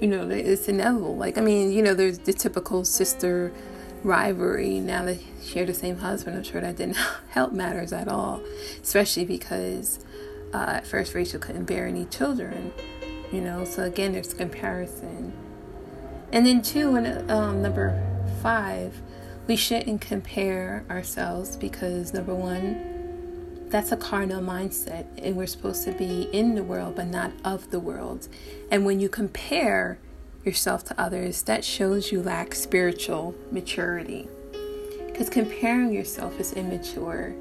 you 0.00 0.08
know 0.08 0.28
it's 0.28 0.68
inevitable. 0.68 1.16
Like 1.16 1.36
I 1.38 1.40
mean, 1.40 1.72
you 1.72 1.82
know, 1.82 1.94
there's 1.94 2.18
the 2.18 2.32
typical 2.32 2.84
sister 2.84 3.52
rivalry. 4.02 4.80
Now 4.80 5.04
they 5.04 5.20
share 5.42 5.66
the 5.66 5.74
same 5.74 5.98
husband, 5.98 6.36
I'm 6.36 6.42
sure 6.42 6.60
that 6.60 6.76
didn't 6.76 6.96
help 7.30 7.52
matters 7.52 7.92
at 7.92 8.08
all, 8.08 8.42
especially 8.82 9.24
because 9.24 10.00
uh, 10.52 10.64
at 10.68 10.86
first 10.86 11.14
Rachel 11.14 11.40
couldn't 11.40 11.64
bear 11.64 11.86
any 11.86 12.04
children, 12.06 12.72
you 13.32 13.40
know. 13.40 13.64
So 13.64 13.84
again, 13.84 14.12
there's 14.12 14.34
comparison. 14.34 15.32
And 16.32 16.46
then 16.46 16.62
two, 16.62 16.94
and 16.94 17.30
um, 17.30 17.62
number 17.62 18.00
five, 18.42 19.00
we 19.46 19.56
shouldn't 19.56 20.00
compare 20.00 20.84
ourselves 20.88 21.56
because 21.56 22.12
number 22.14 22.34
one, 22.34 23.66
that's 23.68 23.92
a 23.92 23.96
carnal 23.96 24.42
mindset, 24.42 25.06
and 25.18 25.36
we're 25.36 25.46
supposed 25.46 25.84
to 25.84 25.92
be 25.92 26.22
in 26.32 26.54
the 26.56 26.62
world 26.62 26.96
but 26.96 27.06
not 27.06 27.32
of 27.44 27.70
the 27.70 27.80
world. 27.80 28.28
And 28.70 28.84
when 28.84 29.00
you 29.00 29.08
compare 29.08 29.98
yourself 30.44 30.84
to 30.84 31.00
others, 31.00 31.42
that 31.42 31.64
shows 31.64 32.10
you 32.10 32.22
lack 32.22 32.54
spiritual 32.54 33.34
maturity. 33.50 34.28
Because 35.06 35.28
comparing 35.28 35.92
yourself 35.92 36.38
is 36.40 36.52
immature. 36.52 37.34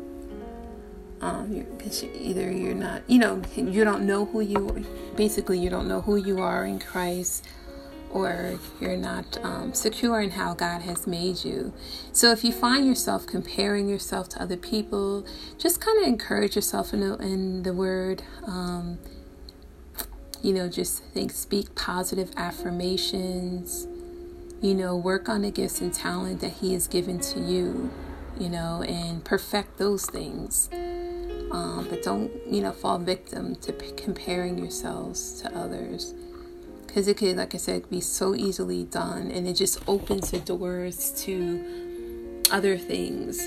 Um, 1.21 1.65
because 1.77 2.03
either 2.03 2.49
you're 2.51 2.73
not, 2.73 3.01
you 3.07 3.19
know, 3.19 3.41
you 3.55 3.83
don't 3.83 4.05
know 4.05 4.25
who 4.25 4.41
you, 4.41 4.85
basically, 5.15 5.59
you 5.59 5.69
don't 5.69 5.87
know 5.87 6.01
who 6.01 6.15
you 6.15 6.39
are 6.39 6.65
in 6.65 6.79
Christ 6.79 7.45
or 8.11 8.57
you're 8.79 8.97
not 8.97 9.37
um, 9.43 9.73
secure 9.73 10.21
in 10.21 10.31
how 10.31 10.53
God 10.53 10.81
has 10.81 11.05
made 11.05 11.43
you. 11.43 11.73
So 12.11 12.31
if 12.31 12.43
you 12.43 12.51
find 12.51 12.87
yourself 12.87 13.27
comparing 13.27 13.87
yourself 13.87 14.29
to 14.29 14.41
other 14.41 14.57
people, 14.57 15.25
just 15.57 15.79
kind 15.79 16.01
of 16.01 16.07
encourage 16.07 16.55
yourself 16.55 16.93
in 16.93 17.01
the, 17.01 17.15
in 17.17 17.63
the 17.63 17.73
word. 17.73 18.23
Um, 18.45 18.99
you 20.43 20.53
know, 20.53 20.67
just 20.69 21.03
think, 21.03 21.31
speak 21.31 21.75
positive 21.75 22.31
affirmations. 22.37 23.87
You 24.61 24.73
know, 24.73 24.95
work 24.95 25.29
on 25.29 25.43
the 25.43 25.51
gifts 25.51 25.81
and 25.81 25.93
talent 25.93 26.41
that 26.41 26.53
He 26.53 26.73
has 26.73 26.87
given 26.87 27.19
to 27.19 27.39
you. 27.39 27.91
You 28.39 28.49
know, 28.49 28.83
and 28.83 29.23
perfect 29.23 29.77
those 29.77 30.05
things. 30.05 30.69
Um, 31.51 31.87
but 31.89 32.03
don't, 32.03 32.31
you 32.47 32.61
know, 32.61 32.71
fall 32.71 32.99
victim 32.99 33.55
to 33.57 33.73
p- 33.73 33.91
comparing 33.91 34.57
yourselves 34.57 35.41
to 35.41 35.57
others 35.57 36.13
because 36.89 37.07
it 37.07 37.17
could, 37.17 37.37
like 37.37 37.53
I 37.53 37.57
said, 37.59 37.87
be 37.91 38.01
so 38.01 38.33
easily 38.33 38.83
done, 38.83 39.29
and 39.29 39.47
it 39.47 39.53
just 39.53 39.77
opens 39.87 40.31
the 40.31 40.39
doors 40.39 41.11
to 41.23 42.43
other 42.49 42.79
things. 42.79 43.45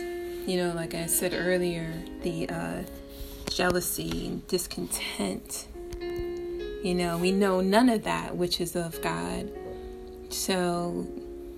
You 0.49 0.59
know, 0.59 0.73
like 0.75 0.95
I 0.95 1.07
said 1.07 1.35
earlier, 1.35 1.93
the 2.23 2.49
uh, 2.49 2.83
jealousy 3.51 4.29
and 4.29 4.47
discontent. 4.47 5.67
You 6.83 6.95
know, 6.95 7.17
we 7.17 7.31
know 7.31 7.61
none 7.61 7.89
of 7.89 8.03
that 8.05 8.37
which 8.37 8.61
is 8.61 8.75
of 8.75 9.01
God. 9.03 9.51
So, 10.31 11.07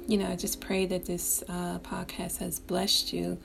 you 0.06 0.18
know, 0.18 0.28
I 0.28 0.36
just 0.36 0.60
pray 0.60 0.84
that 0.86 1.06
this 1.06 1.42
uh, 1.48 1.78
podcast 1.78 2.38
has 2.38 2.60
blessed 2.60 3.12
you. 3.12 3.38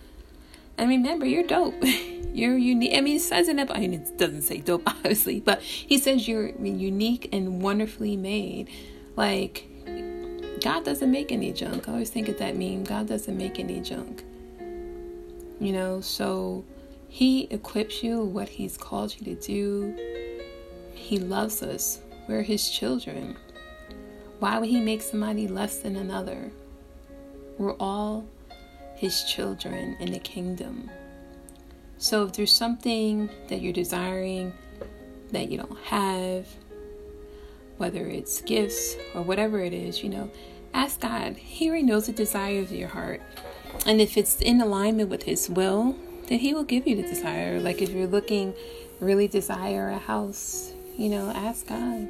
And 0.77 0.89
remember, 0.89 1.25
you're 1.25 1.43
dope. 1.43 1.75
You're 2.31 2.57
unique. 2.57 2.95
I 2.95 3.01
mean, 3.01 3.17
it 3.17 3.21
says 3.21 3.49
in 3.49 3.59
it, 3.59 3.69
I 3.71 3.79
mean, 3.79 3.95
it 3.95 4.17
doesn't 4.17 4.43
say 4.43 4.59
dope, 4.59 4.83
obviously, 4.87 5.39
but 5.41 5.61
he 5.61 5.97
says 5.97 6.27
you're 6.27 6.49
unique 6.63 7.27
and 7.33 7.61
wonderfully 7.61 8.15
made. 8.15 8.69
Like, 9.15 9.67
God 10.61 10.85
doesn't 10.85 11.11
make 11.11 11.31
any 11.31 11.51
junk. 11.51 11.89
I 11.89 11.93
always 11.93 12.11
think 12.11 12.29
of 12.29 12.37
that 12.37 12.55
meme 12.55 12.83
God 12.83 13.07
doesn't 13.07 13.35
make 13.35 13.59
any 13.59 13.81
junk. 13.81 14.23
You 15.59 15.73
know, 15.73 16.01
so 16.01 16.63
he 17.09 17.45
equips 17.45 18.03
you 18.03 18.21
what 18.21 18.47
he's 18.47 18.77
called 18.77 19.15
you 19.19 19.35
to 19.35 19.41
do. 19.41 20.18
He 20.99 21.17
loves 21.17 21.63
us. 21.63 22.01
We're 22.27 22.43
his 22.43 22.69
children. 22.69 23.35
Why 24.39 24.59
would 24.59 24.69
he 24.69 24.79
make 24.79 25.01
somebody 25.01 25.47
less 25.47 25.79
than 25.79 25.95
another? 25.95 26.51
We're 27.57 27.75
all 27.77 28.25
his 28.95 29.23
children 29.23 29.97
in 29.99 30.11
the 30.11 30.19
kingdom. 30.19 30.91
So 31.97 32.25
if 32.25 32.33
there's 32.33 32.51
something 32.51 33.29
that 33.47 33.61
you're 33.61 33.73
desiring 33.73 34.53
that 35.31 35.49
you 35.49 35.57
don't 35.57 35.79
have, 35.79 36.47
whether 37.77 38.05
it's 38.05 38.41
gifts 38.41 38.95
or 39.15 39.21
whatever 39.21 39.59
it 39.61 39.73
is, 39.73 40.03
you 40.03 40.09
know, 40.09 40.29
ask 40.73 40.99
God. 40.99 41.37
He 41.37 41.69
already 41.69 41.83
knows 41.83 42.05
the 42.05 42.13
desires 42.13 42.71
of 42.71 42.77
your 42.77 42.89
heart. 42.89 43.21
And 43.85 43.99
if 43.99 44.17
it's 44.17 44.41
in 44.41 44.61
alignment 44.61 45.09
with 45.09 45.23
His 45.23 45.49
will, 45.49 45.95
then 46.27 46.39
He 46.39 46.53
will 46.53 46.63
give 46.63 46.85
you 46.85 46.95
the 46.95 47.03
desire. 47.03 47.59
Like 47.59 47.81
if 47.81 47.89
you're 47.89 48.07
looking, 48.07 48.53
really 48.99 49.27
desire 49.27 49.89
a 49.89 49.97
house, 49.97 50.73
you 50.99 51.09
know, 51.09 51.31
ask 51.31 51.67
God. 51.67 52.07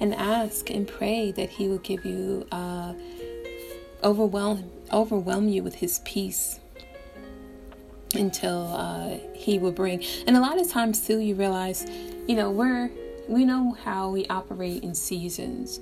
And 0.00 0.12
ask 0.12 0.70
and 0.70 0.88
pray 0.88 1.30
that 1.32 1.50
He 1.50 1.68
will 1.68 1.78
give 1.78 2.04
you, 2.04 2.48
uh, 2.50 2.94
overwhelm, 4.02 4.70
overwhelm 4.92 5.48
you 5.48 5.62
with 5.62 5.76
His 5.76 6.00
peace 6.00 6.58
until 8.12 8.66
uh, 8.74 9.18
He 9.34 9.58
will 9.58 9.70
bring. 9.70 10.04
And 10.26 10.36
a 10.36 10.40
lot 10.40 10.60
of 10.60 10.68
times, 10.68 11.06
too, 11.06 11.20
you 11.20 11.36
realize, 11.36 11.86
you 12.26 12.34
know, 12.34 12.50
we're 12.50 12.90
we 13.28 13.44
know 13.44 13.76
how 13.84 14.10
we 14.10 14.26
operate 14.26 14.82
in 14.82 14.94
seasons. 14.94 15.80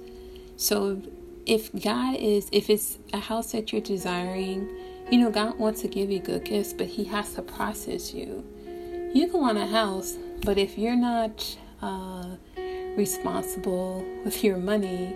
So 0.56 1.02
if 1.46 1.72
God 1.72 2.16
is, 2.16 2.48
if 2.52 2.70
it's 2.70 2.98
a 3.12 3.18
house 3.18 3.52
that 3.52 3.72
you're 3.72 3.80
desiring, 3.80 4.68
you 5.10 5.18
know, 5.18 5.30
God 5.30 5.58
wants 5.58 5.80
to 5.80 5.88
give 5.88 6.10
you 6.10 6.20
good 6.20 6.44
gifts, 6.44 6.72
but 6.72 6.86
He 6.86 7.04
has 7.04 7.34
to 7.34 7.42
process 7.42 8.12
you. 8.12 8.44
You 9.14 9.28
can 9.28 9.40
want 9.40 9.58
a 9.58 9.66
house, 9.66 10.16
but 10.44 10.58
if 10.58 10.78
you're 10.78 10.96
not 10.96 11.56
uh, 11.82 12.26
responsible 12.96 14.04
with 14.24 14.42
your 14.44 14.56
money, 14.56 15.14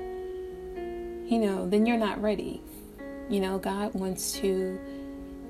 you 1.27 1.39
know, 1.39 1.69
then 1.69 1.87
you're 1.87 1.97
not 1.97 2.21
ready. 2.21 2.63
You 3.29 3.41
know, 3.41 3.59
God 3.59 3.95
wants 3.95 4.33
to 4.41 4.79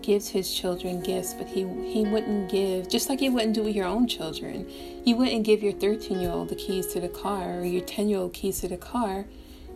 gives 0.02 0.28
his 0.28 0.52
children 0.54 1.00
gifts, 1.00 1.34
but 1.34 1.48
he 1.48 1.66
he 1.90 2.04
wouldn't 2.04 2.48
give 2.48 2.88
just 2.88 3.08
like 3.08 3.18
he 3.18 3.28
wouldn't 3.28 3.54
do 3.54 3.64
with 3.64 3.74
your 3.74 3.86
own 3.86 4.06
children. 4.06 4.68
He 4.68 5.12
wouldn't 5.14 5.44
give 5.44 5.62
your 5.62 5.72
13 5.72 6.20
year 6.20 6.30
old 6.30 6.48
the 6.48 6.54
keys 6.54 6.86
to 6.88 7.00
the 7.00 7.08
car 7.08 7.58
or 7.58 7.64
your 7.64 7.82
10 7.82 8.08
year 8.08 8.18
old 8.18 8.32
keys 8.32 8.60
to 8.60 8.68
the 8.68 8.76
car. 8.76 9.26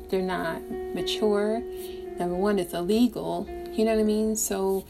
They're 0.09 0.22
not 0.22 0.62
mature. 0.70 1.62
Number 2.18 2.37
one, 2.37 2.59
it's 2.59 2.74
illegal. 2.74 3.48
You 3.72 3.85
know 3.85 3.94
what 3.94 4.00
I 4.00 4.05
mean? 4.05 4.37
So 4.37 4.85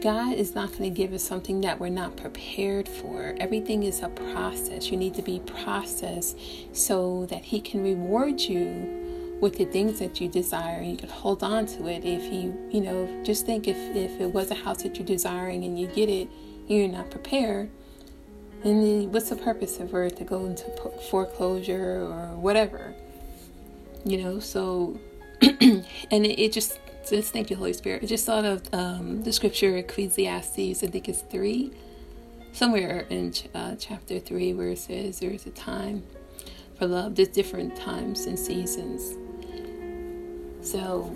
God 0.00 0.32
is 0.32 0.54
not 0.54 0.70
going 0.70 0.84
to 0.84 0.90
give 0.90 1.12
us 1.12 1.22
something 1.22 1.60
that 1.60 1.78
we're 1.78 1.90
not 1.90 2.16
prepared 2.16 2.88
for. 2.88 3.34
Everything 3.38 3.82
is 3.82 4.02
a 4.02 4.08
process. 4.08 4.90
You 4.90 4.96
need 4.96 5.14
to 5.14 5.22
be 5.22 5.40
processed 5.40 6.38
so 6.72 7.26
that 7.26 7.44
He 7.44 7.60
can 7.60 7.82
reward 7.82 8.40
you 8.40 9.00
with 9.40 9.56
the 9.56 9.64
things 9.64 9.98
that 9.98 10.20
you 10.20 10.28
desire 10.28 10.82
you 10.82 10.96
can 10.96 11.08
hold 11.08 11.42
on 11.42 11.64
to 11.64 11.86
it 11.86 12.04
if 12.04 12.30
you 12.30 12.54
you 12.70 12.80
know 12.80 13.08
just 13.24 13.46
think 13.46 13.66
if 13.66 13.76
if 13.96 14.20
it 14.20 14.26
was 14.26 14.50
a 14.50 14.54
house 14.54 14.82
that 14.82 14.96
you're 14.96 15.06
desiring 15.06 15.64
and 15.64 15.80
you 15.80 15.86
get 15.86 16.08
it 16.08 16.28
you're 16.68 16.88
not 16.88 17.10
prepared 17.10 17.70
then 18.62 19.10
what's 19.10 19.30
the 19.30 19.36
purpose 19.36 19.80
of 19.80 19.94
it 19.94 20.16
to 20.16 20.24
go 20.24 20.44
into 20.44 20.64
foreclosure 21.10 22.02
or 22.02 22.36
whatever 22.36 22.94
you 24.04 24.22
know 24.22 24.38
so 24.38 24.98
and 25.42 25.84
it, 26.10 26.38
it, 26.38 26.52
just 26.52 26.78
just 27.08 27.32
thank 27.32 27.50
you 27.50 27.56
holy 27.56 27.72
spirit 27.72 28.02
i 28.02 28.06
just 28.06 28.26
thought 28.26 28.44
of 28.44 28.62
um, 28.72 29.22
the 29.22 29.32
scripture 29.32 29.76
ecclesiastes 29.76 30.82
i 30.82 30.86
think 30.86 31.08
it's 31.08 31.22
three 31.22 31.72
somewhere 32.52 33.06
in 33.10 33.32
uh, 33.54 33.74
chapter 33.76 34.18
three 34.18 34.52
where 34.52 34.68
it 34.68 34.78
says 34.78 35.20
there's 35.20 35.46
a 35.46 35.50
time 35.50 36.02
for 36.78 36.86
love 36.86 37.14
there's 37.14 37.28
different 37.28 37.76
times 37.76 38.26
and 38.26 38.38
seasons 38.38 39.16
so 40.62 41.10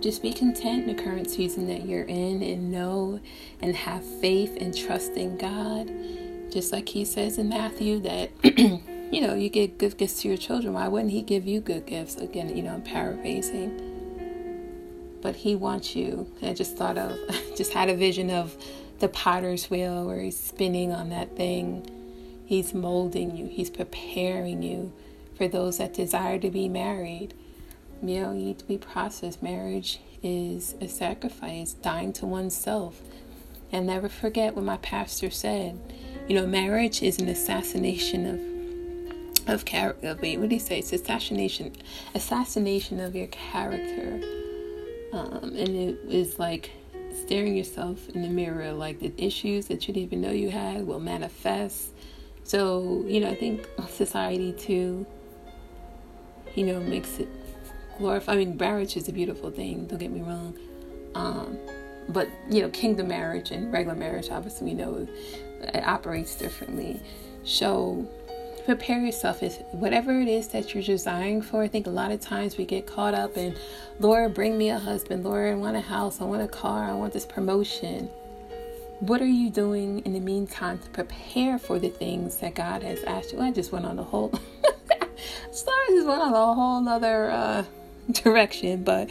just 0.00 0.22
be 0.22 0.32
content 0.32 0.86
in 0.88 0.96
the 0.96 1.02
current 1.02 1.30
season 1.30 1.66
that 1.68 1.86
you're 1.86 2.04
in 2.04 2.42
and 2.42 2.70
know 2.70 3.20
and 3.62 3.74
have 3.74 4.04
faith 4.20 4.56
and 4.60 4.76
trust 4.76 5.12
in 5.12 5.38
God. 5.38 5.90
Just 6.52 6.72
like 6.72 6.88
he 6.88 7.04
says 7.04 7.38
in 7.38 7.48
Matthew 7.48 8.00
that, 8.00 8.30
you 8.44 9.20
know, 9.20 9.34
you 9.34 9.48
get 9.48 9.78
good 9.78 9.96
gifts 9.96 10.22
to 10.22 10.28
your 10.28 10.36
children. 10.36 10.74
Why 10.74 10.88
wouldn't 10.88 11.12
he 11.12 11.22
give 11.22 11.46
you 11.46 11.60
good 11.60 11.86
gifts? 11.86 12.16
Again, 12.16 12.54
you 12.56 12.62
know, 12.62 12.74
I'm 12.74 12.82
paraphrasing. 12.82 13.85
But 15.26 15.34
he 15.34 15.56
wants 15.56 15.96
you. 15.96 16.32
I 16.40 16.54
just 16.54 16.76
thought 16.76 16.96
of, 16.96 17.18
just 17.56 17.72
had 17.72 17.88
a 17.88 17.96
vision 17.96 18.30
of 18.30 18.56
the 19.00 19.08
potter's 19.08 19.68
wheel 19.68 20.06
where 20.06 20.20
he's 20.20 20.38
spinning 20.38 20.92
on 20.92 21.10
that 21.10 21.36
thing. 21.36 21.90
He's 22.46 22.72
molding 22.72 23.36
you, 23.36 23.46
he's 23.46 23.70
preparing 23.70 24.62
you 24.62 24.92
for 25.36 25.48
those 25.48 25.78
that 25.78 25.94
desire 25.94 26.38
to 26.38 26.48
be 26.48 26.68
married 26.68 27.34
you 28.02 28.22
know, 28.22 28.32
you 28.32 28.44
need 28.46 28.58
to 28.58 28.64
be 28.66 28.78
processed. 28.78 29.42
Marriage 29.42 30.00
is 30.22 30.74
a 30.80 30.88
sacrifice, 30.88 31.72
dying 31.72 32.12
to 32.14 32.26
oneself. 32.26 33.00
And 33.72 33.86
never 33.86 34.08
forget 34.08 34.54
what 34.54 34.64
my 34.64 34.76
pastor 34.76 35.30
said. 35.30 35.80
You 36.28 36.36
know, 36.36 36.46
marriage 36.46 37.02
is 37.02 37.18
an 37.18 37.28
assassination 37.28 38.26
of 38.26 38.56
of 39.48 39.64
character. 39.64 40.18
Wait, 40.20 40.38
what 40.38 40.48
did 40.48 40.56
he 40.56 40.58
say? 40.58 40.80
It's 40.80 40.92
assassination, 40.92 41.72
assassination 42.14 42.98
of 42.98 43.14
your 43.14 43.28
character. 43.28 44.20
Um, 45.12 45.54
and 45.56 45.68
it 45.68 45.98
is 46.08 46.38
like 46.38 46.70
staring 47.24 47.56
yourself 47.56 48.08
in 48.10 48.22
the 48.22 48.28
mirror, 48.28 48.72
like 48.72 49.00
the 49.00 49.12
issues 49.16 49.66
that 49.66 49.86
you 49.86 49.94
didn't 49.94 50.06
even 50.06 50.20
know 50.20 50.30
you 50.30 50.50
had 50.50 50.86
will 50.86 51.00
manifest. 51.00 51.92
So, 52.44 53.04
you 53.06 53.20
know, 53.20 53.30
I 53.30 53.34
think 53.34 53.66
society 53.88 54.52
too, 54.52 55.06
you 56.54 56.64
know, 56.66 56.80
makes 56.80 57.18
it 57.18 57.28
glorify. 57.98 58.32
I 58.32 58.36
mean, 58.36 58.56
marriage 58.56 58.96
is 58.96 59.08
a 59.08 59.12
beautiful 59.12 59.50
thing. 59.50 59.86
Don't 59.86 59.98
get 59.98 60.10
me 60.10 60.22
wrong. 60.22 60.56
Um, 61.14 61.58
but 62.08 62.28
you 62.48 62.62
know, 62.62 62.68
kingdom 62.70 63.08
marriage 63.08 63.50
and 63.50 63.72
regular 63.72 63.96
marriage, 63.96 64.30
obviously, 64.30 64.68
we 64.68 64.74
know 64.74 65.08
it 65.62 65.84
operates 65.84 66.36
differently. 66.36 67.00
So 67.44 68.08
prepare 68.66 69.00
yourself 69.00 69.44
if 69.44 69.62
whatever 69.72 70.20
it 70.20 70.26
is 70.26 70.48
that 70.48 70.74
you're 70.74 70.82
desiring 70.82 71.40
for. 71.40 71.62
I 71.62 71.68
think 71.68 71.86
a 71.86 71.90
lot 71.90 72.10
of 72.10 72.20
times 72.20 72.58
we 72.58 72.64
get 72.66 72.84
caught 72.86 73.14
up 73.14 73.36
in, 73.36 73.56
Lord, 74.00 74.34
bring 74.34 74.58
me 74.58 74.70
a 74.70 74.78
husband. 74.78 75.22
Lord, 75.24 75.52
I 75.52 75.54
want 75.54 75.76
a 75.76 75.80
house. 75.80 76.20
I 76.20 76.24
want 76.24 76.42
a 76.42 76.48
car. 76.48 76.84
I 76.84 76.92
want 76.94 77.12
this 77.12 77.24
promotion. 77.24 78.10
what 79.00 79.22
are 79.22 79.26
you 79.26 79.50
doing 79.50 80.00
in 80.00 80.14
the 80.14 80.20
meantime 80.20 80.78
to 80.78 80.88
prepare 80.90 81.58
for 81.58 81.78
the 81.78 81.90
things 81.90 82.38
that 82.38 82.54
God 82.54 82.82
has 82.82 83.02
asked 83.04 83.32
you? 83.32 83.40
I 83.40 83.52
just 83.52 83.70
went 83.70 83.86
on 83.86 83.98
a 83.98 84.02
whole, 84.02 84.30
sorry, 85.52 85.88
just 85.90 86.06
went 86.06 86.22
on 86.22 86.32
a 86.32 86.54
whole 86.54 86.88
other 86.88 87.30
uh, 87.30 87.64
direction, 88.12 88.82
but 88.82 89.10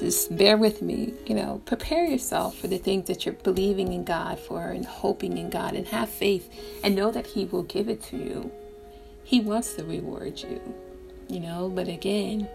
just 0.00 0.36
bear 0.36 0.56
with 0.58 0.82
me. 0.82 1.14
You 1.26 1.36
know, 1.36 1.62
prepare 1.64 2.04
yourself 2.04 2.58
for 2.58 2.68
the 2.68 2.78
things 2.78 3.06
that 3.06 3.24
you're 3.24 3.34
believing 3.34 3.92
in 3.92 4.04
God 4.04 4.38
for 4.38 4.68
and 4.68 4.84
hoping 4.84 5.38
in 5.38 5.48
God, 5.50 5.74
and 5.74 5.86
have 5.88 6.10
faith 6.10 6.52
and 6.84 6.94
know 6.94 7.10
that 7.12 7.28
He 7.28 7.46
will 7.46 7.62
give 7.62 7.88
it 7.88 8.02
to 8.04 8.16
you. 8.16 8.50
He 9.26 9.40
wants 9.40 9.74
to 9.74 9.82
reward 9.82 10.40
you, 10.40 10.60
you 11.28 11.40
know, 11.40 11.68
but 11.68 11.88
again, 11.88 12.48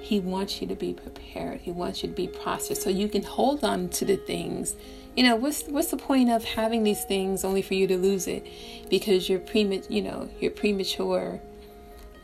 He 0.00 0.20
wants 0.20 0.60
you 0.62 0.68
to 0.68 0.76
be 0.76 0.94
prepared. 0.94 1.62
He 1.62 1.72
wants 1.72 2.04
you 2.04 2.08
to 2.08 2.14
be 2.14 2.28
processed. 2.28 2.82
So 2.82 2.88
you 2.88 3.08
can 3.08 3.24
hold 3.24 3.64
on 3.64 3.88
to 3.88 4.04
the 4.04 4.16
things. 4.16 4.76
You 5.16 5.24
know 5.24 5.34
what's 5.34 5.64
what's 5.64 5.90
the 5.90 5.96
point 5.96 6.30
of 6.30 6.44
having 6.44 6.84
these 6.84 7.02
things 7.02 7.44
only 7.44 7.62
for 7.62 7.74
you 7.74 7.88
to 7.88 7.98
lose 7.98 8.28
it? 8.28 8.46
Because 8.88 9.28
you're 9.28 9.40
prema 9.40 9.80
you 9.88 10.02
know 10.02 10.30
you're 10.38 10.52
premature. 10.52 11.40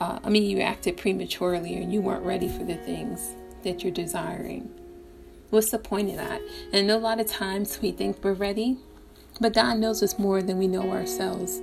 Uh, 0.01 0.21
i 0.23 0.31
mean 0.31 0.45
you 0.45 0.61
acted 0.61 0.97
prematurely 0.97 1.75
and 1.75 1.93
you 1.93 2.01
weren't 2.01 2.25
ready 2.25 2.49
for 2.49 2.63
the 2.63 2.77
things 2.77 3.35
that 3.65 3.83
you're 3.83 3.93
desiring. 3.93 4.71
What's 5.51 5.73
the 5.73 5.81
point 5.81 6.11
of 6.11 6.17
that? 6.17 6.41
And 6.73 6.91
a 6.93 6.99
lot 6.99 7.19
of 7.19 7.27
times 7.27 7.81
we 7.83 7.91
think 7.91 8.23
we're 8.23 8.35
ready 8.35 8.79
but 9.41 9.53
god 9.53 9.79
knows 9.79 10.03
us 10.03 10.19
more 10.19 10.43
than 10.43 10.59
we 10.59 10.67
know 10.69 10.91
ourselves 10.93 11.61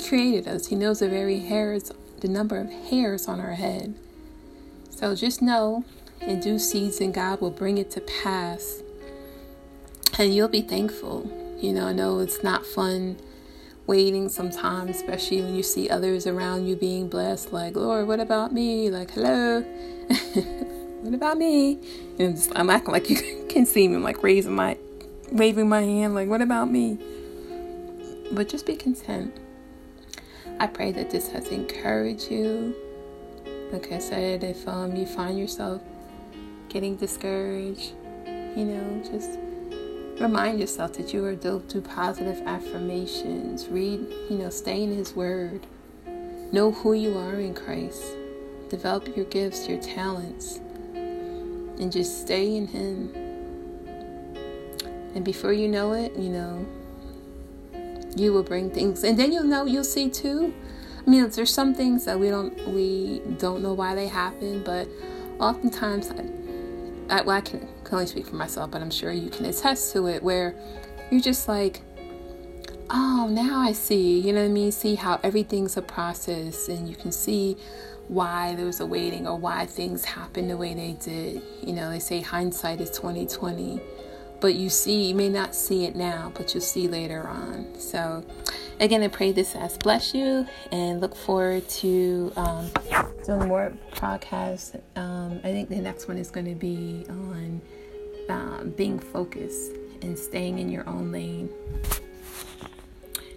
he 0.00 0.08
created 0.08 0.48
us 0.48 0.66
he 0.68 0.76
knows 0.76 1.00
the 1.00 1.08
very 1.08 1.40
hairs 1.40 1.90
the 2.20 2.28
number 2.28 2.58
of 2.58 2.70
hairs 2.90 3.28
on 3.28 3.40
our 3.40 3.54
head 3.54 3.94
so 4.90 5.14
just 5.14 5.42
know 5.42 5.84
in 6.20 6.40
due 6.40 6.58
season 6.58 7.12
god 7.12 7.40
will 7.40 7.50
bring 7.50 7.78
it 7.78 7.90
to 7.90 8.00
pass 8.00 8.82
and 10.18 10.34
you'll 10.34 10.48
be 10.48 10.62
thankful. 10.62 11.30
You 11.60 11.72
know, 11.72 11.86
I 11.86 11.92
know 11.92 12.20
it's 12.20 12.42
not 12.42 12.64
fun 12.64 13.18
waiting 13.86 14.28
sometimes, 14.28 14.96
especially 14.96 15.42
when 15.42 15.54
you 15.54 15.62
see 15.62 15.88
others 15.88 16.26
around 16.26 16.66
you 16.66 16.76
being 16.76 17.08
blessed. 17.08 17.52
Like, 17.52 17.76
Lord, 17.76 18.06
what 18.06 18.20
about 18.20 18.52
me? 18.52 18.90
Like, 18.90 19.10
hello, 19.12 19.60
what 21.02 21.14
about 21.14 21.38
me? 21.38 21.78
And 22.18 22.38
I'm 22.56 22.70
acting 22.70 22.92
like 22.92 23.10
you 23.10 23.46
can 23.48 23.66
see 23.66 23.86
me. 23.88 23.96
I'm 23.96 24.02
like 24.02 24.22
raising 24.22 24.54
my, 24.54 24.76
waving 25.30 25.68
my 25.68 25.82
hand. 25.82 26.14
Like, 26.14 26.28
what 26.28 26.42
about 26.42 26.70
me? 26.70 26.98
But 28.32 28.48
just 28.48 28.66
be 28.66 28.76
content. 28.76 29.36
I 30.58 30.66
pray 30.66 30.92
that 30.92 31.10
this 31.10 31.28
has 31.28 31.48
encouraged 31.48 32.30
you. 32.30 32.74
Like 33.72 33.92
I 33.92 33.98
said, 33.98 34.44
if 34.44 34.66
um, 34.68 34.96
you 34.96 35.06
find 35.06 35.38
yourself 35.38 35.82
getting 36.68 36.96
discouraged, 36.96 37.92
you 38.26 38.64
know, 38.64 39.02
just 39.10 39.38
Remind 40.20 40.58
yourself 40.58 40.94
that 40.94 41.12
you 41.12 41.22
are 41.26 41.36
built 41.36 41.68
through 41.68 41.82
positive 41.82 42.40
affirmations. 42.46 43.68
Read, 43.68 44.00
you 44.30 44.38
know, 44.38 44.48
stay 44.48 44.82
in 44.82 44.96
His 44.96 45.14
Word. 45.14 45.66
Know 46.52 46.72
who 46.72 46.94
you 46.94 47.18
are 47.18 47.34
in 47.38 47.52
Christ. 47.52 48.02
Develop 48.70 49.14
your 49.14 49.26
gifts, 49.26 49.68
your 49.68 49.78
talents, 49.78 50.58
and 50.94 51.92
just 51.92 52.22
stay 52.22 52.56
in 52.56 52.66
Him. 52.66 53.12
And 55.14 55.22
before 55.22 55.52
you 55.52 55.68
know 55.68 55.92
it, 55.92 56.16
you 56.16 56.30
know, 56.30 56.66
you 58.16 58.32
will 58.32 58.42
bring 58.42 58.70
things, 58.70 59.04
and 59.04 59.18
then 59.18 59.32
you'll 59.32 59.44
know, 59.44 59.66
you'll 59.66 59.84
see 59.84 60.10
too. 60.10 60.52
I 61.06 61.10
mean, 61.10 61.28
there's 61.30 61.54
some 61.54 61.72
things 61.74 62.04
that 62.06 62.18
we 62.18 62.30
don't 62.30 62.68
we 62.68 63.22
don't 63.38 63.62
know 63.62 63.74
why 63.74 63.94
they 63.94 64.08
happen, 64.08 64.64
but 64.64 64.88
oftentimes 65.38 66.10
I, 67.08 67.22
well, 67.22 67.36
I 67.36 67.40
can, 67.40 67.60
can 67.84 67.94
only 67.94 68.06
speak 68.06 68.26
for 68.26 68.36
myself, 68.36 68.70
but 68.70 68.82
I'm 68.82 68.90
sure 68.90 69.12
you 69.12 69.30
can 69.30 69.46
attest 69.46 69.92
to 69.92 70.06
it 70.06 70.22
where 70.22 70.54
you're 71.10 71.20
just 71.20 71.46
like, 71.46 71.82
oh, 72.90 73.28
now 73.30 73.60
I 73.60 73.72
see. 73.72 74.18
You 74.18 74.32
know 74.32 74.40
what 74.40 74.50
I 74.50 74.52
mean? 74.52 74.72
See 74.72 74.96
how 74.96 75.20
everything's 75.22 75.76
a 75.76 75.82
process 75.82 76.68
and 76.68 76.88
you 76.88 76.96
can 76.96 77.12
see 77.12 77.56
why 78.08 78.54
there 78.54 78.66
was 78.66 78.80
a 78.80 78.86
waiting 78.86 79.26
or 79.26 79.36
why 79.36 79.66
things 79.66 80.04
happened 80.04 80.50
the 80.50 80.56
way 80.56 80.74
they 80.74 80.92
did. 80.92 81.42
You 81.62 81.72
know, 81.72 81.90
they 81.90 81.98
say 81.98 82.20
hindsight 82.20 82.80
is 82.80 82.90
2020, 82.90 83.80
but 84.40 84.54
you 84.54 84.68
see, 84.68 85.08
you 85.08 85.14
may 85.14 85.28
not 85.28 85.54
see 85.54 85.84
it 85.84 85.96
now, 85.96 86.32
but 86.34 86.52
you'll 86.54 86.60
see 86.60 86.88
later 86.88 87.26
on. 87.26 87.78
So, 87.78 88.24
again, 88.80 89.02
I 89.02 89.08
pray 89.08 89.32
this 89.32 89.52
has 89.52 89.76
blessed 89.78 90.14
you 90.14 90.46
and 90.72 91.00
look 91.00 91.16
forward 91.16 91.68
to 91.68 92.32
um, 92.36 92.70
doing 93.24 93.48
more 93.48 93.72
podcasts. 93.92 94.80
Um, 94.96 95.40
I 95.42 95.52
think 95.52 95.68
the 95.68 95.76
next 95.76 96.08
one 96.08 96.18
is 96.18 96.30
going 96.30 96.46
to 96.46 96.54
be 96.54 97.04
on 97.08 97.60
um, 98.28 98.74
being 98.76 98.98
focused 98.98 99.72
and 100.02 100.18
staying 100.18 100.58
in 100.58 100.68
your 100.68 100.88
own 100.88 101.12
lane. 101.12 101.50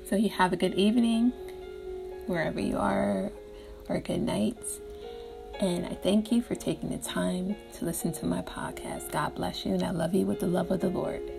So, 0.09 0.15
you 0.15 0.29
have 0.29 0.53
a 0.53 0.57
good 0.57 0.73
evening 0.73 1.31
wherever 2.25 2.59
you 2.59 2.77
are, 2.77 3.31
or 3.87 3.99
good 3.99 4.21
night. 4.21 4.57
And 5.59 5.85
I 5.85 5.93
thank 5.93 6.31
you 6.31 6.41
for 6.41 6.55
taking 6.55 6.89
the 6.89 6.97
time 6.97 7.55
to 7.73 7.85
listen 7.85 8.13
to 8.13 8.25
my 8.25 8.41
podcast. 8.43 9.11
God 9.11 9.35
bless 9.35 9.65
you, 9.65 9.73
and 9.73 9.83
I 9.83 9.91
love 9.91 10.15
you 10.15 10.25
with 10.25 10.39
the 10.39 10.47
love 10.47 10.71
of 10.71 10.79
the 10.79 10.89
Lord. 10.89 11.38